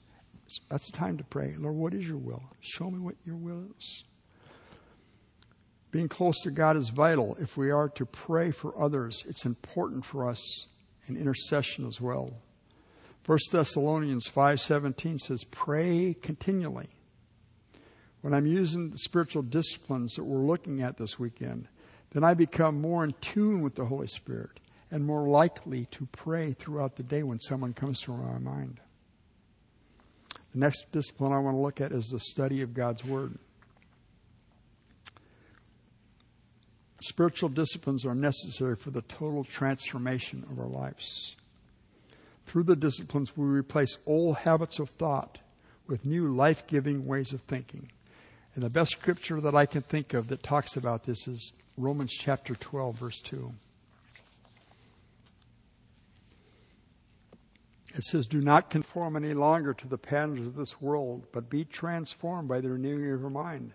That's 0.70 0.92
time 0.92 1.18
to 1.18 1.24
pray. 1.24 1.56
Lord, 1.58 1.76
what 1.76 1.94
is 1.94 2.08
your 2.08 2.18
will? 2.18 2.44
Show 2.60 2.92
me 2.92 3.00
what 3.00 3.16
your 3.24 3.36
will 3.36 3.66
is. 3.78 4.04
Being 5.92 6.10
close 6.10 6.42
to 6.42 6.52
God 6.52 6.76
is 6.76 6.90
vital. 6.90 7.36
If 7.40 7.56
we 7.56 7.72
are 7.72 7.90
to 7.90 8.06
pray 8.06 8.52
for 8.52 8.80
others, 8.80 9.24
it's 9.28 9.46
important 9.46 10.06
for 10.06 10.28
us 10.28 10.68
in 11.08 11.18
intercession 11.18 11.86
as 11.86 12.02
well. 12.02 12.34
1 13.26 13.40
Thessalonians 13.52 14.28
5:17 14.28 15.20
says, 15.20 15.44
"Pray 15.46 16.14
continually." 16.14 16.90
When 18.22 18.34
I'm 18.34 18.48
using 18.48 18.90
the 18.90 18.98
spiritual 18.98 19.44
disciplines 19.44 20.16
that 20.16 20.24
we're 20.24 20.46
looking 20.46 20.82
at 20.82 20.98
this 20.98 21.20
weekend, 21.20 21.68
then 22.14 22.24
I 22.24 22.34
become 22.34 22.80
more 22.80 23.04
in 23.04 23.14
tune 23.22 23.62
with 23.62 23.76
the 23.76 23.86
Holy 23.86 24.08
Spirit 24.08 24.60
and 24.92 25.06
more 25.06 25.28
likely 25.28 25.86
to 25.86 26.08
pray 26.12 26.54
throughout 26.54 26.96
the 26.96 27.04
day 27.04 27.24
when 27.24 27.40
someone 27.40 27.74
comes 27.74 28.02
to 28.02 28.12
my 28.12 28.38
mind. 28.38 28.80
The 30.54 30.60
next 30.60 30.92
discipline 30.92 31.34
I 31.34 31.40
want 31.40 31.56
to 31.56 31.62
look 31.62 31.82
at 31.82 31.92
is 31.92 32.10
the 32.10 32.20
study 32.20 32.62
of 32.62 32.76
God's 32.76 33.04
Word. 33.04 33.34
Spiritual 37.02 37.50
disciplines 37.50 38.06
are 38.06 38.16
necessary 38.16 38.76
for 38.76 38.92
the 38.92 39.02
total 39.02 39.44
transformation 39.44 40.46
of 40.50 40.60
our 40.60 40.68
lives. 40.68 41.36
Through 42.46 42.64
the 42.64 42.76
disciplines, 42.76 43.36
we 43.36 43.46
replace 43.46 43.98
old 44.06 44.38
habits 44.38 44.78
of 44.78 44.90
thought 44.92 45.40
with 45.88 46.06
new 46.06 46.34
life 46.34 46.68
giving 46.68 47.08
ways 47.08 47.34
of 47.34 47.42
thinking. 47.42 47.92
And 48.54 48.64
the 48.64 48.70
best 48.70 48.92
scripture 48.92 49.42
that 49.42 49.56
I 49.56 49.66
can 49.66 49.82
think 49.82 50.14
of 50.14 50.28
that 50.28 50.44
talks 50.44 50.78
about 50.78 51.04
this 51.04 51.28
is 51.28 51.52
Romans 51.78 52.14
chapter 52.14 52.54
12, 52.54 53.00
verse 53.00 53.22
2. 53.22 53.52
It 57.96 58.04
says, 58.04 58.28
Do 58.28 58.42
not 58.42 58.70
conform 58.70 59.16
any 59.16 59.34
longer 59.34 59.74
to 59.74 59.88
the 59.88 59.98
patterns 59.98 60.46
of 60.46 60.56
this 60.56 60.80
world, 60.80 61.26
but 61.32 61.50
be 61.50 61.66
transformed 61.66 62.48
by 62.48 62.62
the 62.62 62.70
renewing 62.70 63.12
of 63.12 63.22
your 63.22 63.30
mind. 63.30 63.74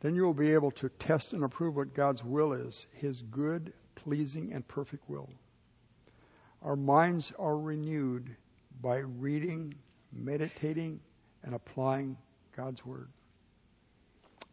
Then 0.00 0.14
you 0.14 0.24
will 0.24 0.34
be 0.34 0.52
able 0.52 0.70
to 0.72 0.88
test 0.88 1.32
and 1.32 1.44
approve 1.44 1.76
what 1.76 1.94
God's 1.94 2.24
will 2.24 2.52
is, 2.52 2.86
His 2.92 3.22
good, 3.22 3.72
pleasing, 3.94 4.52
and 4.52 4.66
perfect 4.68 5.08
will. 5.08 5.30
Our 6.62 6.76
minds 6.76 7.32
are 7.38 7.56
renewed 7.58 8.36
by 8.80 8.98
reading, 8.98 9.74
meditating, 10.12 11.00
and 11.42 11.54
applying 11.54 12.16
God's 12.56 12.84
Word. 12.84 13.08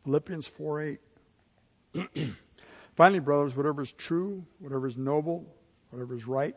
Philippians 0.04 0.48
4 0.48 0.98
8. 1.96 2.08
Finally, 3.00 3.20
brothers, 3.20 3.56
whatever 3.56 3.82
is 3.82 3.94
true, 3.94 4.46
whatever 4.60 4.86
is 4.86 4.98
noble, 4.98 5.46
whatever 5.90 6.14
is 6.14 6.28
right, 6.28 6.54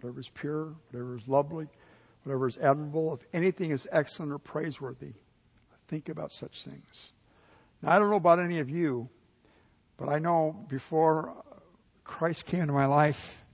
whatever 0.00 0.18
is 0.18 0.28
pure, 0.28 0.74
whatever 0.90 1.14
is 1.14 1.28
lovely, 1.28 1.68
whatever 2.24 2.48
is 2.48 2.58
admirable, 2.58 3.14
if 3.14 3.20
anything 3.32 3.70
is 3.70 3.86
excellent 3.92 4.32
or 4.32 4.38
praiseworthy, 4.40 5.12
think 5.86 6.08
about 6.08 6.32
such 6.32 6.64
things. 6.64 7.12
Now, 7.80 7.92
I 7.92 8.00
don't 8.00 8.10
know 8.10 8.16
about 8.16 8.40
any 8.40 8.58
of 8.58 8.68
you, 8.68 9.08
but 9.96 10.08
I 10.08 10.18
know 10.18 10.66
before 10.68 11.32
Christ 12.02 12.46
came 12.46 12.62
into 12.62 12.72
my 12.72 12.86
life, 12.86 13.44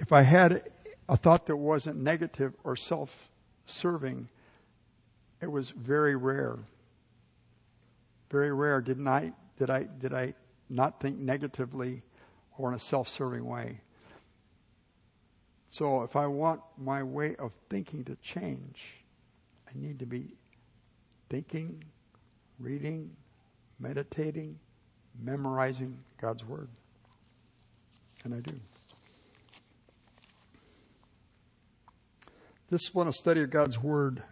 if 0.00 0.12
I 0.12 0.22
had 0.22 0.64
a 1.08 1.16
thought 1.16 1.46
that 1.46 1.56
wasn't 1.56 1.98
negative 1.98 2.52
or 2.64 2.74
self 2.74 3.30
serving, 3.64 4.28
it 5.40 5.46
was 5.46 5.70
very 5.70 6.16
rare. 6.16 6.58
Very 8.28 8.52
rare. 8.52 8.80
Didn't 8.80 9.06
I 9.06 9.34
did 9.56 9.70
I 9.70 9.84
did 9.84 10.12
I 10.12 10.34
not 10.70 11.00
think 11.00 11.18
negatively 11.18 12.02
or 12.56 12.68
in 12.68 12.74
a 12.74 12.78
self 12.78 13.08
serving 13.08 13.44
way? 13.44 13.80
So 15.68 16.02
if 16.02 16.16
I 16.16 16.26
want 16.26 16.60
my 16.76 17.02
way 17.02 17.36
of 17.36 17.52
thinking 17.68 18.04
to 18.04 18.16
change, 18.16 18.80
I 19.68 19.70
need 19.74 20.00
to 20.00 20.06
be 20.06 20.34
thinking, 21.28 21.84
reading, 22.58 23.14
meditating, 23.78 24.58
memorizing 25.22 25.96
God's 26.20 26.44
Word. 26.44 26.68
And 28.24 28.34
I 28.34 28.40
do. 28.40 28.52
This 32.68 32.94
one, 32.94 33.08
of 33.08 33.14
study 33.14 33.42
of 33.42 33.50
God's 33.50 33.80
Word 33.80 34.22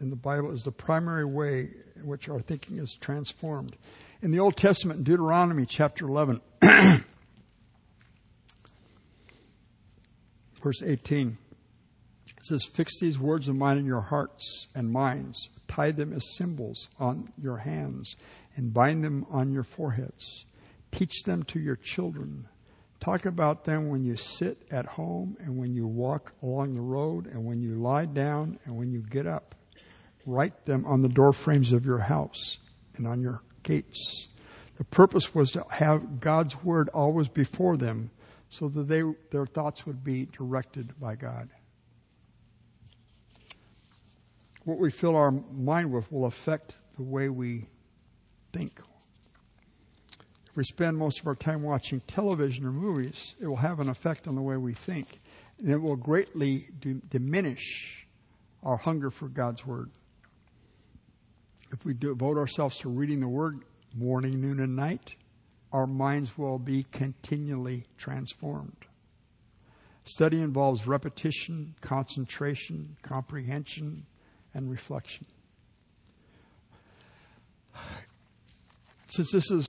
in 0.00 0.10
the 0.10 0.16
Bible 0.16 0.50
is 0.50 0.62
the 0.62 0.72
primary 0.72 1.24
way 1.24 1.70
in 1.96 2.06
which 2.06 2.28
our 2.28 2.40
thinking 2.40 2.78
is 2.78 2.94
transformed. 2.96 3.76
In 4.24 4.30
the 4.30 4.40
Old 4.40 4.56
Testament, 4.56 5.00
in 5.00 5.04
Deuteronomy 5.04 5.66
chapter 5.66 6.08
11, 6.08 6.40
verse 10.62 10.82
18, 10.82 11.36
it 12.28 12.46
says, 12.46 12.64
Fix 12.64 12.98
these 12.98 13.18
words 13.18 13.48
of 13.48 13.56
mine 13.56 13.76
in 13.76 13.84
your 13.84 14.00
hearts 14.00 14.68
and 14.74 14.90
minds, 14.90 15.50
tie 15.68 15.90
them 15.90 16.14
as 16.14 16.24
symbols 16.38 16.88
on 16.98 17.34
your 17.36 17.58
hands, 17.58 18.16
and 18.56 18.72
bind 18.72 19.04
them 19.04 19.26
on 19.28 19.52
your 19.52 19.62
foreheads. 19.62 20.46
Teach 20.90 21.24
them 21.24 21.42
to 21.42 21.60
your 21.60 21.76
children. 21.76 22.48
Talk 23.00 23.26
about 23.26 23.66
them 23.66 23.90
when 23.90 24.04
you 24.04 24.16
sit 24.16 24.56
at 24.70 24.86
home 24.86 25.36
and 25.38 25.58
when 25.58 25.74
you 25.74 25.86
walk 25.86 26.32
along 26.42 26.76
the 26.76 26.80
road 26.80 27.26
and 27.26 27.44
when 27.44 27.60
you 27.60 27.74
lie 27.74 28.06
down 28.06 28.58
and 28.64 28.78
when 28.78 28.90
you 28.90 29.02
get 29.02 29.26
up. 29.26 29.54
Write 30.24 30.64
them 30.64 30.86
on 30.86 31.02
the 31.02 31.10
door 31.10 31.34
frames 31.34 31.72
of 31.72 31.84
your 31.84 31.98
house 31.98 32.56
and 32.96 33.06
on 33.06 33.20
your 33.20 33.42
gates. 33.64 34.28
The 34.76 34.84
purpose 34.84 35.34
was 35.34 35.50
to 35.52 35.64
have 35.70 36.20
God's 36.20 36.62
word 36.62 36.88
always 36.90 37.28
before 37.28 37.76
them 37.76 38.10
so 38.48 38.68
that 38.68 38.84
they, 38.84 39.02
their 39.32 39.46
thoughts 39.46 39.84
would 39.84 40.04
be 40.04 40.26
directed 40.26 40.98
by 41.00 41.16
God. 41.16 41.48
What 44.64 44.78
we 44.78 44.90
fill 44.90 45.16
our 45.16 45.30
mind 45.30 45.92
with 45.92 46.10
will 46.10 46.24
affect 46.24 46.76
the 46.96 47.02
way 47.02 47.28
we 47.28 47.66
think. 48.52 48.78
If 50.48 50.56
we 50.56 50.64
spend 50.64 50.96
most 50.96 51.20
of 51.20 51.26
our 51.26 51.34
time 51.34 51.62
watching 51.62 52.00
television 52.06 52.64
or 52.64 52.70
movies, 52.70 53.34
it 53.40 53.46
will 53.46 53.56
have 53.56 53.80
an 53.80 53.88
effect 53.88 54.28
on 54.28 54.36
the 54.36 54.42
way 54.42 54.56
we 54.56 54.72
think. 54.72 55.20
And 55.58 55.70
it 55.70 55.78
will 55.78 55.96
greatly 55.96 56.68
do, 56.80 57.02
diminish 57.10 58.06
our 58.62 58.76
hunger 58.76 59.10
for 59.10 59.28
God's 59.28 59.66
Word. 59.66 59.90
If 61.74 61.84
we 61.84 61.92
devote 61.92 62.38
ourselves 62.38 62.78
to 62.78 62.88
reading 62.88 63.18
the 63.18 63.26
Word 63.26 63.62
morning, 63.96 64.40
noon, 64.40 64.60
and 64.60 64.76
night, 64.76 65.16
our 65.72 65.88
minds 65.88 66.38
will 66.38 66.56
be 66.56 66.86
continually 66.92 67.84
transformed. 67.98 68.76
Study 70.04 70.40
involves 70.40 70.86
repetition, 70.86 71.74
concentration, 71.80 72.96
comprehension, 73.02 74.06
and 74.54 74.70
reflection. 74.70 75.26
Since 79.08 79.32
this 79.32 79.50
is 79.50 79.68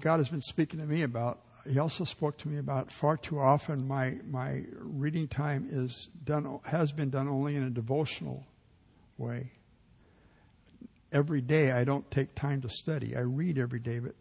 God 0.00 0.16
has 0.16 0.28
been 0.28 0.42
speaking 0.42 0.80
to 0.80 0.86
me 0.86 1.02
about, 1.02 1.38
He 1.64 1.78
also 1.78 2.02
spoke 2.02 2.38
to 2.38 2.48
me 2.48 2.58
about 2.58 2.90
far 2.90 3.16
too 3.16 3.38
often 3.38 3.86
my 3.86 4.16
my 4.28 4.64
reading 4.80 5.28
time 5.28 5.68
is 5.70 6.08
done 6.24 6.58
has 6.64 6.90
been 6.90 7.10
done 7.10 7.28
only 7.28 7.54
in 7.54 7.62
a 7.62 7.70
devotional 7.70 8.44
way. 9.16 9.52
Every 11.14 11.40
day 11.40 11.70
I 11.70 11.84
don't 11.84 12.10
take 12.10 12.34
time 12.34 12.60
to 12.62 12.68
study. 12.68 13.16
I 13.16 13.20
read 13.20 13.56
every 13.56 13.78
day, 13.78 14.00
but 14.00 14.14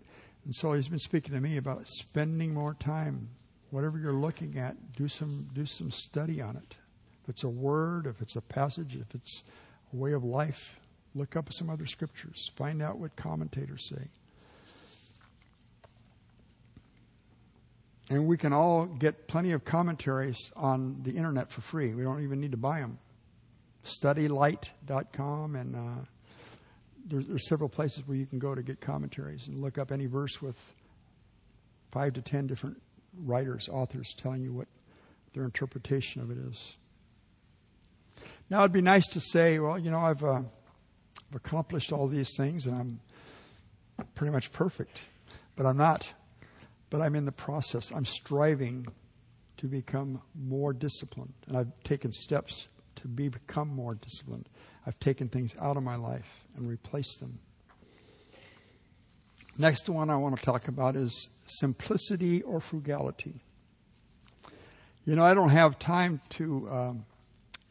and 0.46 0.54
so 0.56 0.74
he's 0.74 0.90
been 0.90 1.00
speaking 1.00 1.34
to 1.34 1.42
me 1.42 1.58
about 1.58 1.88
spending 1.88 2.54
more 2.54 2.76
time. 2.76 3.30
Whatever 3.72 3.98
you're 3.98 4.14
looking 4.14 4.58
at, 4.58 4.94
do 4.96 5.08
some 5.08 5.50
do 5.54 5.66
some 5.66 5.90
study 5.90 6.42
on 6.42 6.56
it. 6.56 6.78
If 7.24 7.30
it's 7.30 7.44
a 7.44 7.50
word, 7.50 8.06
if 8.06 8.22
it's 8.22 8.36
a 8.36 8.42
passage, 8.42 8.96
if 8.96 9.16
it's 9.16 9.42
a 9.92 9.96
way 9.96 10.12
of 10.12 10.24
life, 10.24 10.80
look 11.16 11.36
up 11.36 11.52
some 11.52 11.70
other 11.70 11.86
scriptures. 11.86 12.52
Find 12.56 12.82
out 12.82 13.00
what 13.00 13.16
commentators 13.16 13.90
say. 13.90 14.08
And 18.10 18.28
we 18.28 18.38
can 18.38 18.54
all 18.54 18.86
get 18.86 19.28
plenty 19.28 19.54
of 19.54 19.64
commentaries 19.64 20.52
on 20.56 21.02
the 21.04 21.12
internet 21.12 21.50
for 21.50 21.62
free. 21.62 21.96
We 21.96 22.04
don't 22.04 22.22
even 22.22 22.42
need 22.42 22.52
to 22.52 22.58
buy 22.58 22.82
them. 22.82 23.00
StudyLight.com 23.86 25.56
and 25.56 25.76
uh, 25.76 26.06
there's, 27.06 27.28
there's 27.28 27.48
several 27.48 27.70
places 27.70 28.08
where 28.08 28.18
you 28.18 28.26
can 28.26 28.40
go 28.40 28.56
to 28.56 28.64
get 28.64 28.80
commentaries 28.82 29.48
and 29.48 29.60
look 29.60 29.78
up 29.78 29.92
any 29.92 30.06
verse 30.06 30.42
with 30.42 30.58
five 31.92 32.14
to 32.14 32.22
ten 32.22 32.48
different 32.48 32.82
writers, 33.24 33.70
authors 33.70 34.14
telling 34.18 34.42
you 34.42 34.54
what 34.54 34.68
their 35.34 35.44
interpretation 35.44 36.22
of 36.22 36.32
it 36.32 36.38
is. 36.38 36.76
Now, 38.50 38.60
it'd 38.60 38.72
be 38.72 38.82
nice 38.82 39.08
to 39.08 39.20
say, 39.20 39.60
well, 39.60 39.80
you 39.80 39.92
know, 39.92 40.00
I've, 40.00 40.24
uh, 40.24 40.42
I've 41.30 41.36
accomplished 41.36 41.92
all 41.92 42.08
these 42.08 42.30
things 42.38 42.66
and 42.66 42.76
I'm 42.76 43.00
pretty 44.16 44.32
much 44.32 44.52
perfect, 44.52 45.00
but 45.56 45.66
I'm 45.66 45.78
not. 45.78 46.14
But 46.90 47.02
I'm 47.02 47.16
in 47.16 47.26
the 47.26 47.32
process. 47.32 47.92
I'm 47.92 48.06
striving 48.06 48.86
to 49.58 49.68
become 49.68 50.22
more 50.36 50.74
disciplined, 50.74 51.34
and 51.48 51.58
I've 51.58 51.72
taken 51.84 52.12
steps 52.12 52.68
to 52.98 53.08
be, 53.08 53.30
become 53.30 53.70
more 53.70 53.96
disciplined. 53.96 54.48
I've 54.86 55.00
taken 55.00 55.30
things 55.30 55.54
out 55.60 55.78
of 55.78 55.84
my 55.84 55.96
life 55.96 56.44
and 56.56 56.68
replaced 56.68 57.20
them. 57.20 57.40
Next 59.58 59.88
one 59.88 60.10
I 60.10 60.16
want 60.16 60.38
to 60.38 60.44
talk 60.44 60.68
about 60.68 60.96
is 60.96 61.30
simplicity 61.46 62.42
or 62.42 62.60
frugality. 62.60 63.42
You 65.06 65.16
know, 65.16 65.24
I 65.24 65.34
don't 65.34 65.50
have 65.50 65.78
time 65.78 66.22
to 66.30 66.70
um, 66.70 67.06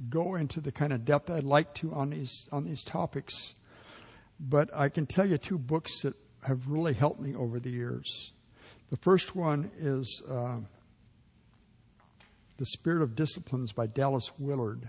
go 0.09 0.37
into 0.37 0.61
the 0.61 0.71
kind 0.71 0.93
of 0.93 1.05
depth 1.05 1.31
I'd 1.31 1.45
like 1.45 1.75
to 1.77 1.93
on 1.95 2.11
these 2.11 2.49
on 2.53 2.65
these 2.65 2.83
topics, 2.83 3.55
but 4.39 4.71
I 4.75 4.89
can 4.91 5.07
tell 5.07 5.27
you 5.27 5.39
two 5.39 5.59
books 5.59 6.03
that 6.03 6.15
have 6.43 6.69
really 6.69 6.93
helped 6.93 7.21
me 7.21 7.35
over 7.35 7.59
the 7.59 7.71
years. 7.71 8.33
The 8.91 8.97
first 8.99 9.35
one 9.35 9.71
is 9.79 10.23
uh, 10.29 10.59
The 12.59 12.67
Spirit 12.67 13.03
of 13.03 13.17
Disciplines 13.17 13.73
by 13.73 13.87
Dallas 13.87 14.31
Willard 14.39 14.89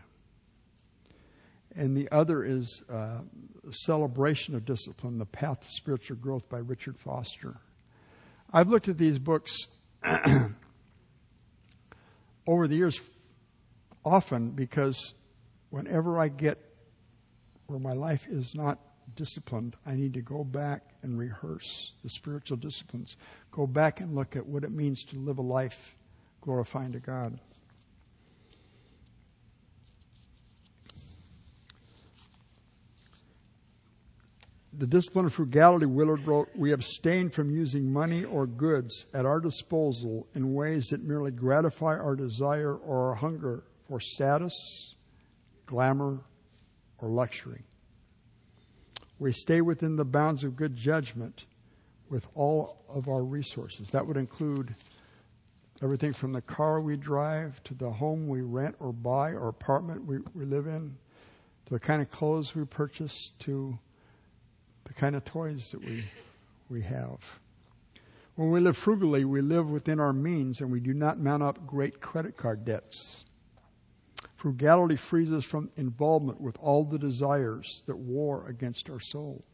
and 1.75 1.95
the 1.95 2.09
other 2.11 2.43
is 2.43 2.83
uh, 2.89 3.19
Celebration 3.71 4.55
of 4.55 4.65
Discipline 4.65 5.17
The 5.17 5.25
Path 5.25 5.61
to 5.61 5.69
Spiritual 5.69 6.17
Growth 6.17 6.47
by 6.49 6.59
Richard 6.59 6.97
Foster. 6.97 7.55
I've 8.51 8.69
looked 8.69 8.87
at 8.87 8.97
these 8.97 9.19
books 9.19 9.67
over 12.47 12.67
the 12.67 12.75
years 12.75 13.01
often 14.05 14.51
because 14.51 15.13
whenever 15.69 16.19
I 16.19 16.27
get 16.27 16.59
where 17.67 17.79
my 17.79 17.93
life 17.93 18.27
is 18.27 18.53
not 18.53 18.79
disciplined, 19.15 19.75
I 19.85 19.95
need 19.95 20.13
to 20.13 20.21
go 20.21 20.43
back 20.43 20.83
and 21.01 21.17
rehearse 21.17 21.93
the 22.03 22.09
spiritual 22.09 22.57
disciplines. 22.57 23.17
Go 23.51 23.65
back 23.65 23.99
and 23.99 24.13
look 24.13 24.35
at 24.35 24.45
what 24.45 24.63
it 24.63 24.71
means 24.71 25.03
to 25.05 25.17
live 25.17 25.37
a 25.37 25.41
life 25.41 25.95
glorifying 26.41 26.91
to 26.91 26.99
God. 26.99 27.39
The 34.75 34.87
Discipline 34.87 35.27
of 35.27 35.33
Frugality, 35.33 35.85
Willard 35.85 36.25
wrote, 36.25 36.49
We 36.55 36.71
abstain 36.71 37.29
from 37.29 37.51
using 37.51 37.93
money 37.93 38.23
or 38.23 38.47
goods 38.47 39.05
at 39.13 39.23
our 39.23 39.39
disposal 39.39 40.27
in 40.33 40.55
ways 40.55 40.87
that 40.87 41.03
merely 41.03 41.29
gratify 41.29 41.95
our 41.99 42.15
desire 42.15 42.75
or 42.75 43.09
our 43.09 43.15
hunger 43.15 43.63
for 43.87 43.99
status, 43.99 44.95
glamour, 45.67 46.21
or 46.97 47.09
luxury. 47.09 47.61
We 49.19 49.31
stay 49.31 49.61
within 49.61 49.95
the 49.95 50.05
bounds 50.05 50.43
of 50.43 50.55
good 50.55 50.75
judgment 50.75 51.45
with 52.09 52.27
all 52.33 52.83
of 52.89 53.07
our 53.07 53.23
resources. 53.23 53.91
That 53.91 54.07
would 54.07 54.17
include 54.17 54.73
everything 55.83 56.13
from 56.13 56.33
the 56.33 56.41
car 56.41 56.81
we 56.81 56.97
drive 56.97 57.63
to 57.65 57.75
the 57.75 57.91
home 57.91 58.27
we 58.27 58.41
rent 58.41 58.75
or 58.79 58.91
buy 58.91 59.33
or 59.33 59.49
apartment 59.49 60.05
we, 60.05 60.17
we 60.33 60.45
live 60.45 60.65
in 60.65 60.97
to 61.67 61.73
the 61.73 61.79
kind 61.79 62.01
of 62.01 62.09
clothes 62.09 62.55
we 62.55 62.65
purchase 62.65 63.33
to 63.39 63.77
the 64.85 64.93
kind 64.93 65.15
of 65.15 65.25
toys 65.25 65.71
that 65.71 65.83
we, 65.83 66.03
we 66.69 66.81
have. 66.81 67.39
When 68.35 68.51
we 68.51 68.59
live 68.59 68.77
frugally, 68.77 69.25
we 69.25 69.41
live 69.41 69.69
within 69.69 69.99
our 69.99 70.13
means 70.13 70.59
and 70.59 70.71
we 70.71 70.79
do 70.79 70.93
not 70.93 71.19
mount 71.19 71.43
up 71.43 71.67
great 71.67 72.01
credit 72.01 72.35
card 72.35 72.65
debts. 72.65 73.25
Frugality 74.35 74.95
frees 74.95 75.31
us 75.31 75.45
from 75.45 75.69
involvement 75.77 76.41
with 76.41 76.57
all 76.59 76.83
the 76.83 76.97
desires 76.97 77.83
that 77.85 77.97
war 77.97 78.45
against 78.47 78.89
our 78.89 78.99
soul. 78.99 79.45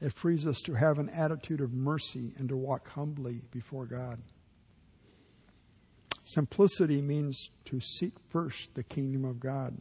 It 0.00 0.12
frees 0.12 0.46
us 0.46 0.60
to 0.62 0.74
have 0.74 0.98
an 0.98 1.08
attitude 1.10 1.60
of 1.60 1.72
mercy 1.72 2.32
and 2.36 2.48
to 2.48 2.56
walk 2.56 2.88
humbly 2.88 3.42
before 3.50 3.86
God. 3.86 4.20
Simplicity 6.24 7.00
means 7.00 7.50
to 7.66 7.78
seek 7.80 8.14
first 8.28 8.74
the 8.74 8.82
kingdom 8.82 9.24
of 9.24 9.38
God. 9.38 9.78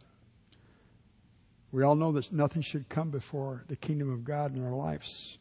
We 1.76 1.84
all 1.84 1.96
know 1.96 2.14
that 2.14 2.32
nothing 2.32 2.62
should 2.62 2.88
come 2.88 3.10
before 3.10 3.66
the 3.68 3.76
kingdom 3.76 4.10
of 4.10 4.24
God 4.24 4.56
in 4.56 4.66
our 4.66 4.72
lives. 4.72 5.38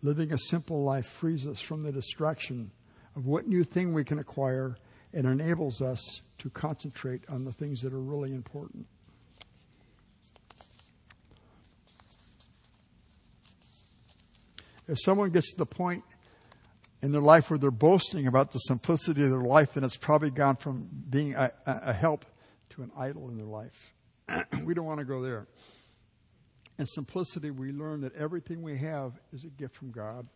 Living 0.00 0.32
a 0.32 0.38
simple 0.38 0.82
life 0.82 1.04
frees 1.04 1.46
us 1.46 1.60
from 1.60 1.82
the 1.82 1.92
distraction 1.92 2.70
of 3.16 3.26
what 3.26 3.46
new 3.46 3.62
thing 3.62 3.92
we 3.92 4.02
can 4.02 4.18
acquire 4.18 4.78
and 5.12 5.26
enables 5.26 5.82
us 5.82 6.22
to 6.38 6.48
concentrate 6.48 7.28
on 7.28 7.44
the 7.44 7.52
things 7.52 7.82
that 7.82 7.92
are 7.92 8.00
really 8.00 8.32
important. 8.32 8.86
If 14.88 15.00
someone 15.00 15.28
gets 15.32 15.50
to 15.50 15.58
the 15.58 15.66
point 15.66 16.02
in 17.02 17.12
their 17.12 17.20
life 17.20 17.50
where 17.50 17.58
they're 17.58 17.70
boasting 17.70 18.26
about 18.26 18.52
the 18.52 18.58
simplicity 18.58 19.22
of 19.22 19.28
their 19.28 19.40
life, 19.40 19.74
then 19.74 19.84
it's 19.84 19.98
probably 19.98 20.30
gone 20.30 20.56
from 20.56 20.88
being 21.10 21.34
a, 21.34 21.52
a 21.66 21.92
help 21.92 22.24
to 22.70 22.82
an 22.82 22.90
idol 22.96 23.28
in 23.28 23.36
their 23.36 23.44
life. 23.44 23.92
we 24.64 24.74
don't 24.74 24.84
want 24.84 25.00
to 25.00 25.04
go 25.04 25.22
there. 25.22 25.46
In 26.78 26.86
simplicity, 26.86 27.50
we 27.50 27.72
learn 27.72 28.00
that 28.00 28.14
everything 28.14 28.62
we 28.62 28.78
have 28.78 29.12
is 29.32 29.44
a 29.44 29.48
gift 29.48 29.76
from 29.76 29.90
God 29.90 30.26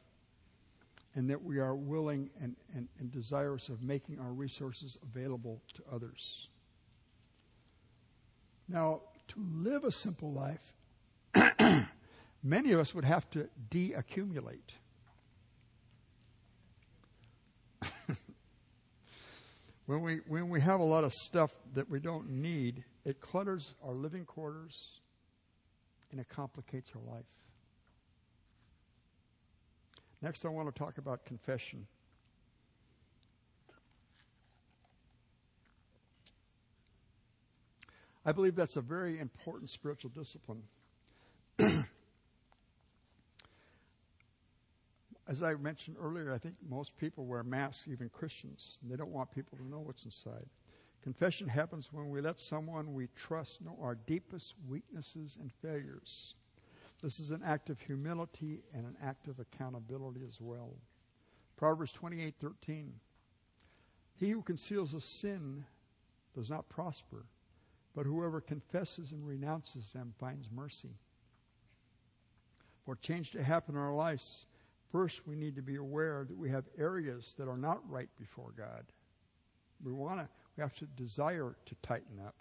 and 1.14 1.30
that 1.30 1.42
we 1.42 1.58
are 1.58 1.74
willing 1.74 2.30
and, 2.40 2.56
and, 2.74 2.88
and 2.98 3.10
desirous 3.10 3.70
of 3.70 3.82
making 3.82 4.20
our 4.20 4.32
resources 4.32 4.98
available 5.02 5.62
to 5.74 5.82
others. 5.90 6.48
Now, 8.68 9.00
to 9.28 9.46
live 9.54 9.84
a 9.84 9.92
simple 9.92 10.32
life, 10.32 10.74
many 12.42 12.72
of 12.72 12.80
us 12.80 12.94
would 12.94 13.04
have 13.04 13.28
to 13.30 13.48
de-accumulate. 13.70 14.74
When 19.86 20.02
we 20.02 20.16
when 20.26 20.48
we 20.48 20.60
have 20.60 20.80
a 20.80 20.84
lot 20.84 21.04
of 21.04 21.12
stuff 21.12 21.52
that 21.74 21.88
we 21.88 22.00
don't 22.00 22.28
need, 22.28 22.84
it 23.04 23.20
clutters 23.20 23.74
our 23.84 23.94
living 23.94 24.24
quarters 24.24 25.00
and 26.10 26.20
it 26.20 26.28
complicates 26.28 26.90
our 26.94 27.14
life. 27.14 27.24
Next, 30.22 30.44
I 30.44 30.48
want 30.48 30.72
to 30.72 30.76
talk 30.76 30.98
about 30.98 31.24
confession. 31.24 31.86
I 38.24 38.32
believe 38.32 38.56
that's 38.56 38.76
a 38.76 38.80
very 38.80 39.20
important 39.20 39.70
spiritual 39.70 40.10
discipline. 40.10 40.62
As 45.28 45.42
I 45.42 45.54
mentioned 45.54 45.96
earlier, 46.00 46.32
I 46.32 46.38
think 46.38 46.54
most 46.68 46.96
people 46.96 47.26
wear 47.26 47.42
masks, 47.42 47.88
even 47.88 48.08
Christians, 48.08 48.78
they 48.82 48.96
don't 48.96 49.10
want 49.10 49.32
people 49.32 49.58
to 49.58 49.68
know 49.68 49.80
what's 49.80 50.04
inside. 50.04 50.46
Confession 51.02 51.48
happens 51.48 51.92
when 51.92 52.10
we 52.10 52.20
let 52.20 52.38
someone 52.38 52.94
we 52.94 53.08
trust 53.16 53.60
know 53.60 53.76
our 53.80 53.94
deepest 53.94 54.54
weaknesses 54.68 55.36
and 55.40 55.52
failures. 55.52 56.34
This 57.02 57.20
is 57.20 57.30
an 57.30 57.42
act 57.44 57.70
of 57.70 57.80
humility 57.80 58.62
and 58.72 58.86
an 58.86 58.96
act 59.02 59.28
of 59.28 59.38
accountability 59.38 60.22
as 60.26 60.40
well. 60.40 60.74
Proverbs 61.56 61.92
28:13 61.92 62.92
He 64.16 64.30
who 64.30 64.42
conceals 64.42 64.94
a 64.94 65.00
sin 65.00 65.64
does 66.34 66.50
not 66.50 66.68
prosper, 66.68 67.26
but 67.94 68.06
whoever 68.06 68.40
confesses 68.40 69.12
and 69.12 69.26
renounces 69.26 69.92
them 69.92 70.14
finds 70.18 70.50
mercy. 70.50 70.98
For 72.84 72.94
change 72.94 73.32
to 73.32 73.42
happen 73.42 73.74
in 73.74 73.80
our 73.80 73.94
lives, 73.94 74.45
first 74.90 75.26
we 75.26 75.36
need 75.36 75.56
to 75.56 75.62
be 75.62 75.76
aware 75.76 76.24
that 76.28 76.36
we 76.36 76.50
have 76.50 76.64
areas 76.78 77.34
that 77.38 77.48
are 77.48 77.56
not 77.56 77.80
right 77.88 78.08
before 78.18 78.52
God. 78.56 78.84
We 79.82 79.92
want 79.92 80.20
to 80.20 80.28
we 80.56 80.62
have 80.62 80.74
to 80.76 80.86
desire 80.86 81.54
to 81.66 81.74
tighten 81.82 82.18
up. 82.24 82.36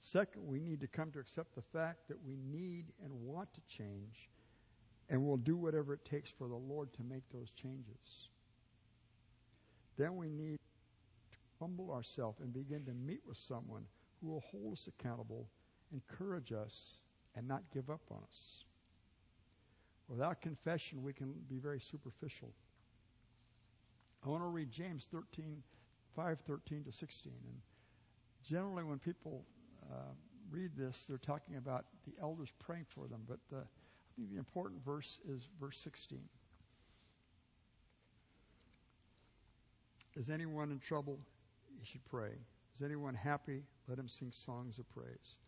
Second, 0.00 0.44
we 0.44 0.58
need 0.58 0.80
to 0.80 0.88
come 0.88 1.12
to 1.12 1.20
accept 1.20 1.54
the 1.54 1.62
fact 1.62 2.08
that 2.08 2.16
we 2.26 2.36
need 2.36 2.86
and 3.04 3.12
want 3.12 3.48
to 3.54 3.60
change, 3.68 4.28
and 5.08 5.22
we'll 5.22 5.36
do 5.36 5.56
whatever 5.56 5.94
it 5.94 6.04
takes 6.04 6.28
for 6.28 6.48
the 6.48 6.56
Lord 6.56 6.92
to 6.94 7.04
make 7.04 7.22
those 7.32 7.50
changes. 7.50 8.30
Then 9.96 10.16
we 10.16 10.28
need 10.28 10.58
to 11.30 11.38
humble 11.60 11.92
ourselves 11.92 12.40
and 12.40 12.52
begin 12.52 12.84
to 12.86 12.94
meet 12.94 13.20
with 13.24 13.36
someone 13.36 13.84
who 14.20 14.30
will 14.30 14.42
hold 14.50 14.72
us 14.72 14.88
accountable, 14.88 15.48
encourage 15.92 16.52
us, 16.52 17.02
and 17.36 17.46
not 17.46 17.62
give 17.72 17.88
up 17.88 18.00
on 18.10 18.18
us. 18.26 18.64
Without 20.12 20.42
confession, 20.42 21.02
we 21.02 21.14
can 21.14 21.32
be 21.48 21.58
very 21.58 21.80
superficial. 21.80 22.52
I 24.22 24.28
want 24.28 24.42
to 24.42 24.48
read 24.48 24.70
James 24.70 25.08
13 25.10 25.62
5:13 26.16 26.84
to 26.84 26.92
16. 26.92 27.32
And 27.32 27.60
generally, 28.44 28.84
when 28.84 28.98
people 28.98 29.46
uh, 29.90 30.12
read 30.50 30.72
this, 30.76 31.06
they're 31.08 31.16
talking 31.16 31.56
about 31.56 31.86
the 32.04 32.12
elders 32.20 32.50
praying 32.58 32.84
for 32.90 33.06
them. 33.08 33.22
But 33.26 33.38
the, 33.48 33.56
I 33.56 34.10
think 34.14 34.30
the 34.30 34.36
important 34.36 34.84
verse 34.84 35.18
is 35.26 35.48
verse 35.58 35.78
16. 35.78 36.20
Is 40.14 40.28
anyone 40.28 40.70
in 40.70 40.78
trouble? 40.78 41.18
He 41.80 41.86
should 41.86 42.04
pray. 42.04 42.32
Is 42.74 42.82
anyone 42.82 43.14
happy? 43.14 43.62
Let 43.88 43.98
him 43.98 44.08
sing 44.08 44.30
songs 44.30 44.78
of 44.78 44.86
praise. 44.90 45.38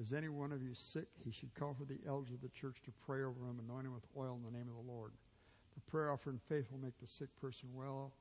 Is 0.00 0.12
any 0.12 0.28
one 0.28 0.52
of 0.52 0.62
you 0.62 0.74
sick? 0.74 1.08
He 1.24 1.30
should 1.30 1.54
call 1.54 1.74
for 1.74 1.84
the 1.84 1.98
elders 2.06 2.32
of 2.32 2.40
the 2.40 2.48
church 2.48 2.76
to 2.84 2.92
pray 3.04 3.22
over 3.22 3.44
him, 3.44 3.60
anoint 3.68 3.86
him 3.86 3.94
with 3.94 4.06
oil 4.16 4.38
in 4.38 4.44
the 4.44 4.56
name 4.56 4.68
of 4.68 4.84
the 4.84 4.90
Lord. 4.90 5.12
The 5.74 5.90
prayer 5.90 6.10
offered 6.10 6.34
in 6.34 6.40
faith 6.48 6.70
will 6.70 6.78
make 6.78 6.98
the 7.00 7.06
sick 7.06 7.28
person 7.40 7.68
well 7.74 8.12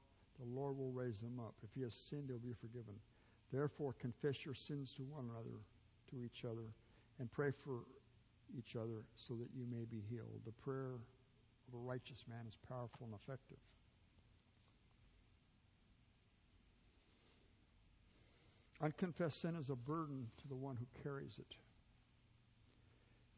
the 0.41 0.59
Lord 0.59 0.77
will 0.77 0.91
raise 0.91 1.19
them 1.19 1.39
up. 1.39 1.53
If 1.63 1.69
he 1.75 1.81
has 1.81 1.93
sinned, 1.93 2.29
he'll 2.29 2.39
be 2.39 2.55
forgiven. 2.59 2.95
Therefore, 3.53 3.93
confess 3.99 4.45
your 4.45 4.55
sins 4.55 4.93
to 4.97 5.03
one 5.03 5.29
another, 5.29 5.61
to 6.09 6.23
each 6.23 6.45
other, 6.45 6.73
and 7.19 7.31
pray 7.31 7.51
for 7.51 7.85
each 8.57 8.75
other 8.75 9.05
so 9.15 9.35
that 9.35 9.49
you 9.53 9.65
may 9.69 9.85
be 9.85 10.01
healed. 10.09 10.41
The 10.45 10.51
prayer 10.51 10.95
of 10.95 11.73
a 11.73 11.77
righteous 11.77 12.23
man 12.27 12.45
is 12.47 12.57
powerful 12.67 13.05
and 13.05 13.13
effective. 13.13 13.57
Unconfessed 18.81 19.41
sin 19.41 19.55
is 19.55 19.69
a 19.69 19.75
burden 19.75 20.27
to 20.41 20.47
the 20.47 20.55
one 20.55 20.75
who 20.75 20.85
carries 21.03 21.37
it. 21.37 21.55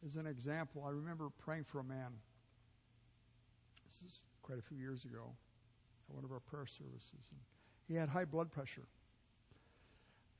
As 0.05 0.15
an 0.15 0.25
example, 0.25 0.83
I 0.85 0.91
remember 0.91 1.29
praying 1.37 1.65
for 1.65 1.79
a 1.79 1.83
man. 1.83 2.11
This 3.85 4.09
is 4.09 4.19
quite 4.41 4.59
a 4.59 4.61
few 4.61 4.77
years 4.77 5.03
ago 5.05 5.33
at 6.09 6.15
one 6.15 6.23
of 6.23 6.31
our 6.31 6.39
prayer 6.39 6.65
services. 6.65 7.29
And 7.31 7.39
he 7.87 7.95
had 7.95 8.09
high 8.09 8.25
blood 8.25 8.51
pressure. 8.51 8.87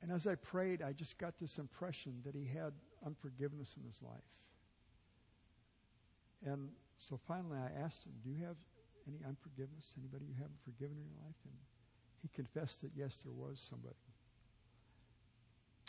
And 0.02 0.12
as 0.12 0.26
I 0.26 0.34
prayed, 0.34 0.82
I 0.82 0.92
just 0.92 1.18
got 1.18 1.38
this 1.38 1.58
impression 1.58 2.20
that 2.24 2.34
he 2.34 2.46
had 2.46 2.72
unforgiveness 3.04 3.74
in 3.78 3.86
his 3.86 4.02
life. 4.02 4.20
And 6.44 6.68
so 6.96 7.18
finally 7.26 7.58
I 7.58 7.82
asked 7.82 8.04
him, 8.04 8.12
Do 8.22 8.30
you 8.30 8.44
have 8.44 8.56
any 9.08 9.18
unforgiveness? 9.26 9.94
Anybody 9.98 10.26
you 10.28 10.34
haven't 10.36 10.60
forgiven 10.62 10.96
in 10.96 11.04
your 11.08 11.24
life? 11.24 11.36
And 11.44 11.54
he 12.20 12.28
confessed 12.34 12.82
that 12.82 12.90
yes, 12.94 13.20
there 13.24 13.32
was 13.32 13.64
somebody. 13.68 13.96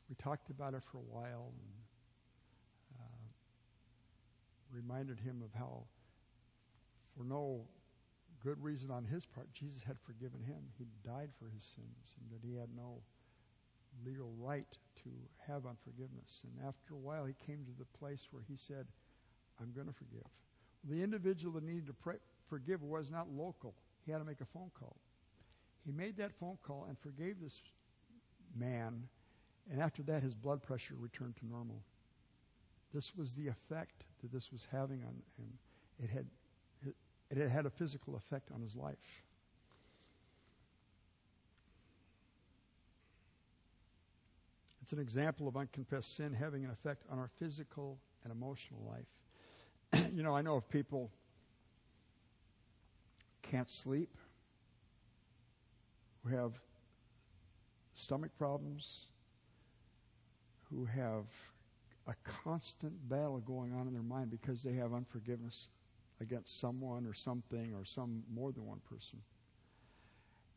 We 0.09 0.15
talked 0.15 0.49
about 0.49 0.73
it 0.73 0.83
for 0.91 0.97
a 0.97 1.01
while 1.01 1.51
and 1.51 1.71
uh, 2.99 3.25
reminded 4.71 5.19
him 5.19 5.41
of 5.43 5.57
how, 5.57 5.83
for 7.17 7.23
no 7.23 7.61
good 8.43 8.61
reason 8.61 8.91
on 8.91 9.03
his 9.05 9.25
part, 9.25 9.51
Jesus 9.53 9.81
had 9.85 9.97
forgiven 10.05 10.41
him. 10.43 10.61
He 10.77 10.85
died 11.03 11.29
for 11.39 11.45
his 11.45 11.63
sins, 11.75 12.13
and 12.21 12.29
that 12.31 12.45
he 12.47 12.55
had 12.55 12.69
no 12.75 13.01
legal 14.05 14.31
right 14.39 14.67
to 15.03 15.09
have 15.47 15.65
unforgiveness. 15.65 16.41
And 16.43 16.67
after 16.67 16.93
a 16.93 16.97
while, 16.97 17.25
he 17.25 17.33
came 17.45 17.65
to 17.65 17.71
the 17.79 17.97
place 17.97 18.27
where 18.31 18.43
he 18.47 18.55
said, 18.55 18.85
I'm 19.59 19.71
going 19.73 19.87
to 19.87 19.93
forgive. 19.93 20.27
The 20.87 21.01
individual 21.01 21.53
that 21.53 21.63
needed 21.63 21.87
to 21.87 21.93
pray, 21.93 22.17
forgive 22.49 22.83
was 22.83 23.09
not 23.09 23.27
local. 23.31 23.73
He 24.05 24.11
had 24.11 24.19
to 24.19 24.25
make 24.25 24.41
a 24.41 24.45
phone 24.45 24.69
call. 24.77 24.97
He 25.85 25.91
made 25.91 26.17
that 26.17 26.31
phone 26.39 26.57
call 26.65 26.85
and 26.87 26.97
forgave 26.99 27.37
this 27.41 27.59
man, 28.55 29.03
And 29.71 29.81
after 29.81 30.03
that, 30.03 30.21
his 30.21 30.33
blood 30.33 30.61
pressure 30.61 30.95
returned 30.99 31.35
to 31.37 31.45
normal. 31.47 31.81
This 32.93 33.15
was 33.15 33.33
the 33.33 33.47
effect 33.47 34.03
that 34.21 34.31
this 34.31 34.51
was 34.51 34.67
having 34.71 35.03
on 35.03 35.15
him. 35.37 35.59
It 36.01 36.09
had, 36.09 36.27
it, 36.85 37.37
had 37.37 37.49
had 37.49 37.65
a 37.65 37.69
physical 37.69 38.15
effect 38.15 38.51
on 38.53 38.61
his 38.61 38.75
life. 38.75 39.23
It's 44.81 44.93
an 44.93 44.99
example 44.99 45.47
of 45.47 45.57
unconfessed 45.57 46.15
sin 46.15 46.31
having 46.31 46.63
an 46.63 46.69
effect 46.69 47.05
on 47.11 47.17
our 47.17 47.31
physical 47.39 47.97
and 48.23 48.31
emotional 48.31 48.81
life. 48.87 50.09
you 50.13 50.21
know, 50.21 50.35
I 50.35 50.43
know 50.43 50.57
of 50.57 50.69
people 50.69 51.09
can't 53.41 53.69
sleep, 53.69 54.15
who 56.23 56.35
have 56.35 56.53
stomach 57.93 58.31
problems, 58.37 59.07
who 60.69 60.85
have 60.85 61.25
a 62.07 62.13
constant 62.23 63.09
battle 63.09 63.39
going 63.39 63.73
on 63.73 63.87
in 63.87 63.93
their 63.93 64.03
mind 64.03 64.29
because 64.29 64.61
they 64.61 64.73
have 64.73 64.93
unforgiveness 64.93 65.67
against 66.21 66.59
someone 66.59 67.05
or 67.05 67.13
something 67.13 67.73
or 67.73 67.83
some 67.83 68.23
more 68.33 68.51
than 68.51 68.65
one 68.65 68.79
person. 68.89 69.19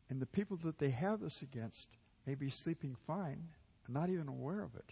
And 0.09 0.21
the 0.21 0.25
people 0.25 0.57
that 0.63 0.77
they 0.77 0.89
have 0.89 1.19
this 1.19 1.41
against 1.41 1.87
may 2.25 2.35
be 2.35 2.49
sleeping 2.49 2.95
fine 3.07 3.43
and 3.85 3.93
not 3.93 4.09
even 4.09 4.27
aware 4.27 4.61
of 4.61 4.75
it. 4.75 4.91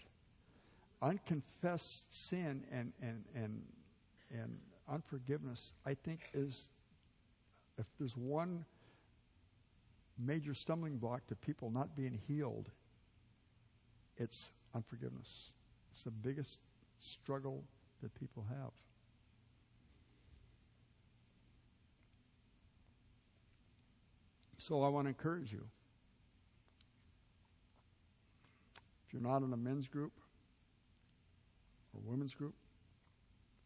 Unconfessed 1.00 2.04
sin 2.10 2.64
and, 2.72 2.92
and, 3.00 3.24
and, 3.34 3.62
and 4.32 4.58
unforgiveness, 4.88 5.72
I 5.86 5.94
think, 5.94 6.20
is 6.34 6.64
if 7.78 7.86
there's 7.98 8.16
one 8.16 8.64
major 10.18 10.54
stumbling 10.54 10.98
block 10.98 11.26
to 11.28 11.36
people 11.36 11.70
not 11.70 11.96
being 11.96 12.18
healed, 12.26 12.70
it's 14.16 14.50
unforgiveness. 14.78 15.52
It's 15.90 16.04
the 16.04 16.10
biggest 16.10 16.60
struggle 17.00 17.64
that 18.00 18.14
people 18.14 18.46
have. 18.48 18.70
So 24.58 24.82
I 24.82 24.88
want 24.88 25.06
to 25.06 25.08
encourage 25.08 25.52
you. 25.52 25.64
If 29.06 29.12
you're 29.12 29.22
not 29.22 29.42
in 29.42 29.52
a 29.52 29.56
men's 29.56 29.88
group 29.88 30.12
or 31.94 32.00
women's 32.04 32.34
group, 32.34 32.54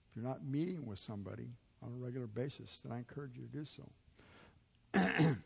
if 0.09 0.16
you're 0.16 0.25
not 0.25 0.44
meeting 0.44 0.87
with 0.87 0.98
somebody 0.98 1.48
on 1.83 1.90
a 1.90 2.05
regular 2.05 2.27
basis, 2.27 2.81
then 2.85 2.92
I 2.92 2.98
encourage 2.98 3.33
you 3.37 3.42
to 3.42 3.59
do 3.59 3.64
so. 3.64 3.83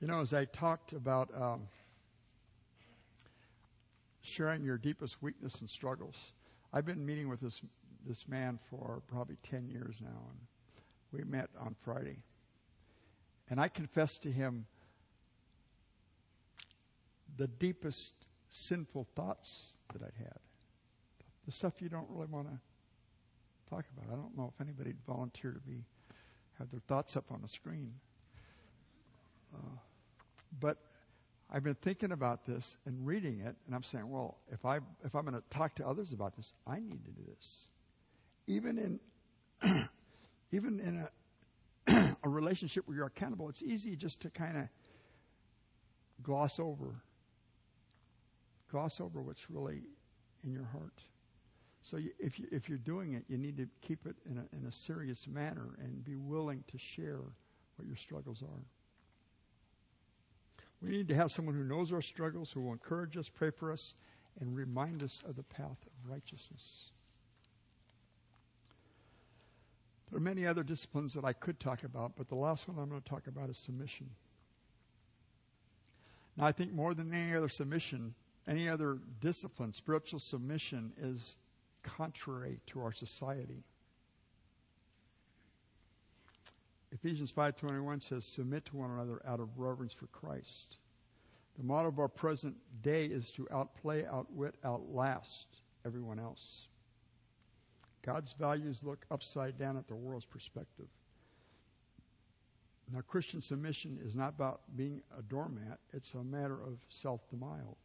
you 0.00 0.08
know, 0.08 0.20
as 0.20 0.32
I 0.32 0.46
talked 0.46 0.92
about 0.94 1.30
um, 1.40 1.68
sharing 4.26 4.64
your 4.64 4.78
deepest 4.78 5.22
weakness 5.22 5.60
and 5.60 5.70
struggles. 5.70 6.32
I've 6.72 6.84
been 6.84 7.04
meeting 7.04 7.28
with 7.28 7.40
this 7.40 7.60
this 8.06 8.28
man 8.28 8.58
for 8.70 9.02
probably 9.08 9.36
ten 9.42 9.68
years 9.68 9.96
now, 10.00 10.28
and 10.30 10.38
we 11.12 11.24
met 11.24 11.48
on 11.58 11.74
Friday. 11.82 12.18
And 13.48 13.60
I 13.60 13.68
confessed 13.68 14.22
to 14.24 14.30
him 14.30 14.66
the 17.36 17.46
deepest 17.46 18.12
sinful 18.48 19.06
thoughts 19.14 19.74
that 19.92 20.02
I'd 20.02 20.14
had. 20.18 20.38
The 21.44 21.52
stuff 21.52 21.74
you 21.80 21.88
don't 21.88 22.08
really 22.10 22.26
want 22.26 22.48
to 22.48 22.58
talk 23.70 23.84
about. 23.96 24.12
I 24.12 24.16
don't 24.16 24.36
know 24.36 24.52
if 24.54 24.60
anybody'd 24.60 24.96
volunteer 25.06 25.52
to 25.52 25.60
be 25.60 25.84
have 26.58 26.70
their 26.70 26.80
thoughts 26.80 27.16
up 27.16 27.30
on 27.30 27.42
the 27.42 27.48
screen. 27.48 27.92
Uh, 29.54 29.78
but 30.58 30.78
I've 31.50 31.62
been 31.62 31.76
thinking 31.76 32.12
about 32.12 32.44
this 32.44 32.76
and 32.86 33.06
reading 33.06 33.40
it, 33.40 33.54
and 33.66 33.74
I'm 33.74 33.82
saying, 33.82 34.10
well, 34.10 34.38
if 34.52 34.64
I 34.64 34.78
if 35.04 35.14
I'm 35.14 35.24
going 35.24 35.34
to 35.34 35.42
talk 35.50 35.76
to 35.76 35.86
others 35.86 36.12
about 36.12 36.36
this, 36.36 36.52
I 36.66 36.80
need 36.80 37.04
to 37.04 37.10
do 37.10 37.22
this. 37.34 37.68
Even 38.46 38.78
in 38.78 39.00
even 40.50 40.80
in 40.80 41.06
a 41.88 42.16
a 42.24 42.28
relationship 42.28 42.86
where 42.86 42.96
you're 42.96 43.06
accountable, 43.06 43.48
it's 43.48 43.62
easy 43.62 43.96
just 43.96 44.20
to 44.20 44.30
kind 44.30 44.56
of 44.56 44.68
gloss 46.22 46.58
over 46.58 47.02
gloss 48.70 49.00
over 49.00 49.22
what's 49.22 49.50
really 49.50 49.82
in 50.44 50.52
your 50.52 50.64
heart. 50.64 51.02
So 51.82 51.96
you, 51.98 52.10
if 52.18 52.38
you, 52.38 52.46
if 52.50 52.68
you're 52.68 52.78
doing 52.78 53.14
it, 53.14 53.24
you 53.28 53.38
need 53.38 53.56
to 53.58 53.68
keep 53.80 54.06
it 54.06 54.16
in 54.28 54.38
a, 54.38 54.56
in 54.56 54.66
a 54.66 54.72
serious 54.72 55.26
manner 55.26 55.78
and 55.82 56.04
be 56.04 56.16
willing 56.16 56.64
to 56.68 56.78
share 56.78 57.20
what 57.76 57.86
your 57.86 57.96
struggles 57.96 58.42
are. 58.42 58.64
We 60.82 60.90
need 60.90 61.08
to 61.08 61.14
have 61.14 61.32
someone 61.32 61.54
who 61.54 61.64
knows 61.64 61.92
our 61.92 62.02
struggles, 62.02 62.52
who 62.52 62.60
will 62.60 62.72
encourage 62.72 63.16
us, 63.16 63.28
pray 63.28 63.50
for 63.50 63.72
us, 63.72 63.94
and 64.40 64.54
remind 64.54 65.02
us 65.02 65.22
of 65.26 65.36
the 65.36 65.42
path 65.42 65.78
of 65.86 66.10
righteousness. 66.10 66.90
There 70.10 70.18
are 70.18 70.22
many 70.22 70.46
other 70.46 70.62
disciplines 70.62 71.14
that 71.14 71.24
I 71.24 71.32
could 71.32 71.58
talk 71.58 71.82
about, 71.82 72.12
but 72.16 72.28
the 72.28 72.36
last 72.36 72.68
one 72.68 72.78
I'm 72.78 72.88
going 72.88 73.00
to 73.00 73.08
talk 73.08 73.26
about 73.26 73.50
is 73.50 73.58
submission. 73.58 74.08
Now, 76.36 76.44
I 76.44 76.52
think 76.52 76.72
more 76.72 76.94
than 76.94 77.12
any 77.12 77.34
other 77.34 77.48
submission, 77.48 78.14
any 78.46 78.68
other 78.68 78.98
discipline, 79.20 79.72
spiritual 79.72 80.20
submission 80.20 80.92
is 80.98 81.36
contrary 81.82 82.60
to 82.66 82.80
our 82.82 82.92
society. 82.92 83.64
Ephesians 87.06 87.30
5:21 87.30 88.00
says 88.00 88.24
submit 88.24 88.64
to 88.64 88.76
one 88.76 88.90
another 88.90 89.24
out 89.24 89.38
of 89.38 89.60
reverence 89.60 89.92
for 89.92 90.08
Christ. 90.08 90.78
The 91.56 91.62
motto 91.62 91.86
of 91.86 92.00
our 92.00 92.08
present 92.08 92.56
day 92.82 93.06
is 93.06 93.30
to 93.32 93.46
outplay, 93.52 94.04
outwit, 94.06 94.56
outlast 94.64 95.46
everyone 95.84 96.18
else. 96.18 96.66
God's 98.02 98.32
values 98.32 98.82
look 98.82 99.06
upside 99.12 99.56
down 99.56 99.76
at 99.76 99.86
the 99.86 99.94
world's 99.94 100.24
perspective. 100.24 100.88
Now, 102.92 103.02
Christian 103.02 103.40
submission 103.40 104.00
is 104.02 104.16
not 104.16 104.30
about 104.30 104.62
being 104.74 105.00
a 105.16 105.22
doormat, 105.22 105.78
it's 105.92 106.12
a 106.14 106.24
matter 106.24 106.60
of 106.60 106.80
self 106.88 107.28
denial. 107.30 107.78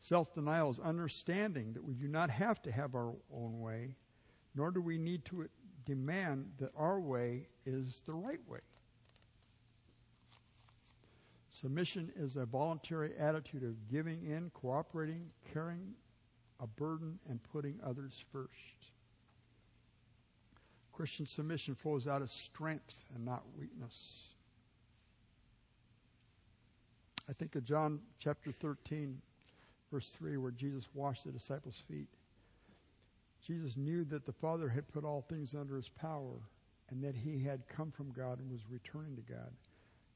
Self 0.00 0.32
denial 0.32 0.68
is 0.68 0.80
understanding 0.80 1.74
that 1.74 1.84
we 1.84 1.94
do 1.94 2.08
not 2.08 2.28
have 2.28 2.60
to 2.62 2.72
have 2.72 2.96
our 2.96 3.14
own 3.32 3.60
way, 3.60 3.94
nor 4.56 4.72
do 4.72 4.80
we 4.80 4.98
need 4.98 5.24
to 5.26 5.48
demand 5.84 6.50
that 6.58 6.72
our 6.76 6.98
way 6.98 7.46
is 7.66 8.00
the 8.06 8.12
right 8.12 8.40
way. 8.48 8.60
Submission 11.50 12.10
is 12.16 12.36
a 12.36 12.46
voluntary 12.46 13.12
attitude 13.18 13.62
of 13.62 13.88
giving 13.90 14.24
in, 14.24 14.50
cooperating, 14.54 15.30
carrying 15.52 15.94
a 16.60 16.66
burden, 16.66 17.18
and 17.28 17.40
putting 17.52 17.78
others 17.84 18.24
first. 18.32 18.48
Christian 20.92 21.26
submission 21.26 21.74
flows 21.74 22.06
out 22.06 22.22
of 22.22 22.30
strength 22.30 22.94
and 23.14 23.24
not 23.24 23.42
weakness. 23.58 24.22
I 27.28 27.32
think 27.32 27.54
of 27.54 27.64
John 27.64 28.00
chapter 28.18 28.52
13, 28.52 29.20
verse 29.90 30.10
3, 30.10 30.36
where 30.36 30.50
Jesus 30.50 30.88
washed 30.94 31.24
the 31.24 31.32
disciples' 31.32 31.82
feet. 31.88 32.08
Jesus 33.46 33.76
knew 33.76 34.04
that 34.04 34.26
the 34.26 34.32
Father 34.32 34.68
had 34.68 34.92
put 34.92 35.04
all 35.04 35.22
things 35.22 35.54
under 35.54 35.76
his 35.76 35.88
power 35.88 36.40
and 36.90 37.02
that 37.02 37.14
he 37.14 37.42
had 37.42 37.66
come 37.68 37.90
from 37.90 38.12
God 38.12 38.38
and 38.38 38.50
was 38.50 38.60
returning 38.70 39.16
to 39.16 39.22
God. 39.22 39.52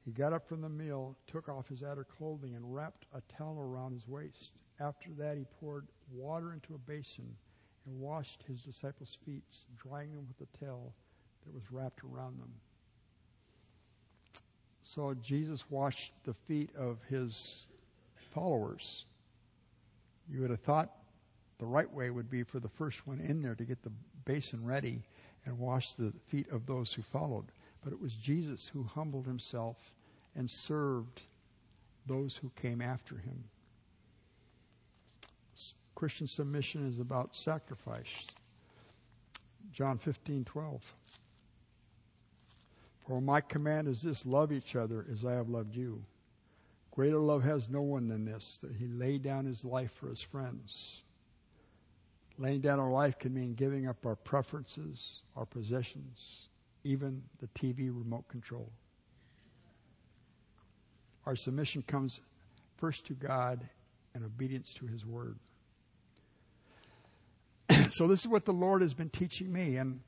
He 0.05 0.11
got 0.11 0.31
up 0.31 0.47
from 0.47 0.61
the 0.61 0.69
meal, 0.69 1.17
took 1.27 1.49
off 1.49 1.67
his 1.67 1.83
outer 1.83 2.05
clothing, 2.05 2.55
and 2.55 2.73
wrapped 2.73 3.05
a 3.13 3.21
towel 3.37 3.59
around 3.59 3.93
his 3.93 4.07
waist. 4.07 4.53
After 4.79 5.09
that, 5.17 5.37
he 5.37 5.45
poured 5.59 5.87
water 6.13 6.53
into 6.53 6.75
a 6.75 6.77
basin 6.77 7.35
and 7.85 7.99
washed 7.99 8.43
his 8.47 8.61
disciples' 8.61 9.17
feet, 9.25 9.43
drying 9.77 10.13
them 10.15 10.27
with 10.27 10.37
the 10.37 10.65
towel 10.65 10.93
that 11.45 11.53
was 11.53 11.63
wrapped 11.71 12.03
around 12.03 12.39
them. 12.39 12.53
So 14.83 15.13
Jesus 15.15 15.69
washed 15.69 16.13
the 16.23 16.33
feet 16.33 16.69
of 16.77 16.99
his 17.09 17.63
followers. 18.33 19.05
You 20.29 20.41
would 20.41 20.49
have 20.49 20.61
thought 20.61 20.91
the 21.59 21.65
right 21.65 21.91
way 21.91 22.09
would 22.09 22.29
be 22.29 22.43
for 22.43 22.59
the 22.59 22.69
first 22.69 23.05
one 23.05 23.19
in 23.19 23.41
there 23.41 23.55
to 23.55 23.65
get 23.65 23.83
the 23.83 23.91
basin 24.25 24.63
ready 24.63 25.01
and 25.47 25.57
washed 25.57 25.97
the 25.97 26.13
feet 26.27 26.49
of 26.51 26.65
those 26.65 26.93
who 26.93 27.01
followed. 27.01 27.45
But 27.83 27.93
it 27.93 28.01
was 28.01 28.13
Jesus 28.13 28.67
who 28.67 28.83
humbled 28.83 29.25
himself 29.25 29.77
and 30.35 30.49
served 30.49 31.21
those 32.05 32.35
who 32.35 32.51
came 32.61 32.81
after 32.81 33.15
him. 33.15 33.45
Christian 35.95 36.27
submission 36.27 36.87
is 36.87 36.99
about 36.99 37.35
sacrifice. 37.35 38.27
John 39.71 39.97
15, 39.97 40.45
12. 40.45 40.93
For 43.07 43.21
my 43.21 43.41
command 43.41 43.87
is 43.87 44.01
this 44.01 44.25
love 44.25 44.51
each 44.51 44.75
other 44.75 45.05
as 45.11 45.25
I 45.25 45.33
have 45.33 45.49
loved 45.49 45.75
you. 45.75 46.03
Greater 46.91 47.19
love 47.19 47.43
has 47.43 47.69
no 47.69 47.81
one 47.81 48.07
than 48.07 48.25
this, 48.25 48.59
that 48.61 48.75
he 48.75 48.87
laid 48.87 49.23
down 49.23 49.45
his 49.45 49.63
life 49.63 49.91
for 49.91 50.09
his 50.09 50.21
friends. 50.21 51.01
Laying 52.37 52.61
down 52.61 52.79
our 52.79 52.91
life 52.91 53.17
can 53.17 53.33
mean 53.33 53.53
giving 53.53 53.87
up 53.87 54.05
our 54.05 54.15
preferences, 54.15 55.21
our 55.35 55.45
possessions, 55.45 56.47
even 56.83 57.23
the 57.39 57.47
TV 57.47 57.89
remote 57.89 58.27
control. 58.27 58.71
Our 61.25 61.35
submission 61.35 61.81
comes 61.81 62.21
first 62.77 63.05
to 63.07 63.13
God 63.13 63.67
and 64.13 64.23
obedience 64.23 64.73
to 64.75 64.85
His 64.85 65.05
Word. 65.05 65.37
so 67.89 68.07
this 68.07 68.21
is 68.21 68.27
what 68.27 68.45
the 68.45 68.53
Lord 68.53 68.81
has 68.81 68.93
been 68.93 69.09
teaching 69.09 69.51
me. 69.51 69.77
And 69.77 69.99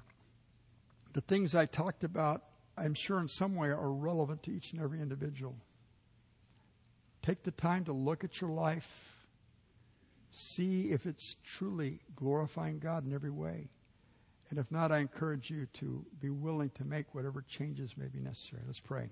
the 1.13 1.21
things 1.21 1.55
I 1.55 1.65
talked 1.65 2.03
about, 2.03 2.43
I'm 2.77 2.93
sure 2.93 3.19
in 3.19 3.27
some 3.27 3.55
way 3.55 3.69
are 3.69 3.91
relevant 3.91 4.43
to 4.43 4.51
each 4.51 4.71
and 4.71 4.81
every 4.81 5.01
individual. 5.01 5.55
Take 7.21 7.43
the 7.43 7.51
time 7.51 7.85
to 7.85 7.91
look 7.91 8.23
at 8.23 8.39
your 8.39 8.49
life, 8.49 9.18
see 10.31 10.91
if 10.91 11.05
it's 11.05 11.35
truly 11.43 11.99
glorifying 12.15 12.79
God 12.79 13.05
in 13.05 13.13
every 13.13 13.29
way. 13.29 13.69
And 14.49 14.57
if 14.57 14.71
not, 14.71 14.91
I 14.91 14.99
encourage 14.99 15.49
you 15.49 15.67
to 15.73 16.05
be 16.19 16.29
willing 16.29 16.71
to 16.71 16.83
make 16.83 17.13
whatever 17.13 17.41
changes 17.41 17.95
may 17.97 18.07
be 18.07 18.19
necessary. 18.19 18.63
Let's 18.65 18.79
pray. 18.79 19.09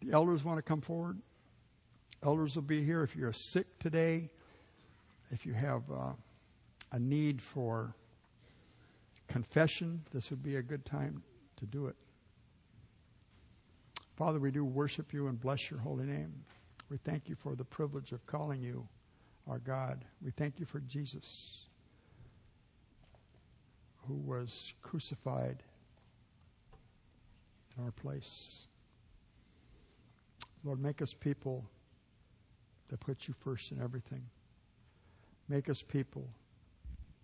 The 0.00 0.12
elders 0.12 0.44
want 0.44 0.58
to 0.58 0.62
come 0.62 0.80
forward. 0.80 1.20
Elders 2.22 2.54
will 2.54 2.62
be 2.62 2.82
here 2.82 3.02
if 3.02 3.16
you're 3.16 3.32
sick 3.32 3.78
today, 3.78 4.30
if 5.30 5.44
you 5.44 5.54
have 5.54 5.82
uh, 5.90 6.12
a 6.92 6.98
need 6.98 7.42
for 7.42 7.94
confession, 9.28 10.02
this 10.12 10.30
would 10.30 10.42
be 10.42 10.56
a 10.56 10.62
good 10.62 10.84
time 10.84 11.22
to 11.56 11.66
do 11.66 11.86
it. 11.86 11.96
Father, 14.16 14.38
we 14.38 14.50
do 14.50 14.64
worship 14.64 15.12
you 15.12 15.26
and 15.26 15.38
bless 15.38 15.70
your 15.70 15.80
holy 15.80 16.06
name. 16.06 16.32
We 16.88 16.96
thank 16.96 17.28
you 17.28 17.34
for 17.34 17.54
the 17.54 17.64
privilege 17.64 18.12
of 18.12 18.24
calling 18.26 18.62
you 18.62 18.88
our 19.48 19.58
God. 19.58 20.04
We 20.22 20.30
thank 20.30 20.58
you 20.58 20.66
for 20.66 20.80
Jesus, 20.80 21.66
who 24.06 24.14
was 24.14 24.72
crucified 24.82 25.62
in 27.76 27.84
our 27.84 27.92
place. 27.92 28.66
Lord, 30.64 30.80
make 30.80 31.00
us 31.00 31.14
people 31.14 31.64
that 32.88 33.00
put 33.00 33.28
you 33.28 33.34
first 33.44 33.72
in 33.72 33.80
everything. 33.80 34.22
Make 35.48 35.68
us 35.68 35.82
people 35.82 36.28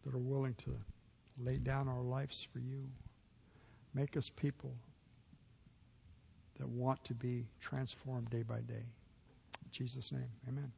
that 0.05 0.15
are 0.15 0.19
willing 0.19 0.55
to 0.65 0.77
lay 1.43 1.59
down 1.59 1.89
our 1.89 2.03
lives 2.03 2.47
for 2.53 2.59
you. 2.59 2.89
Make 3.95 4.17
us 4.17 4.31
people 4.31 4.75
that 6.59 6.69
want 6.69 7.05
to 7.05 7.15
be 7.15 7.47
transformed 7.61 8.31
day 8.31 8.43
by 8.43 8.61
day. 8.61 8.85
In 9.65 9.71
Jesus' 9.71 10.13
name, 10.13 10.31
amen. 10.49 10.73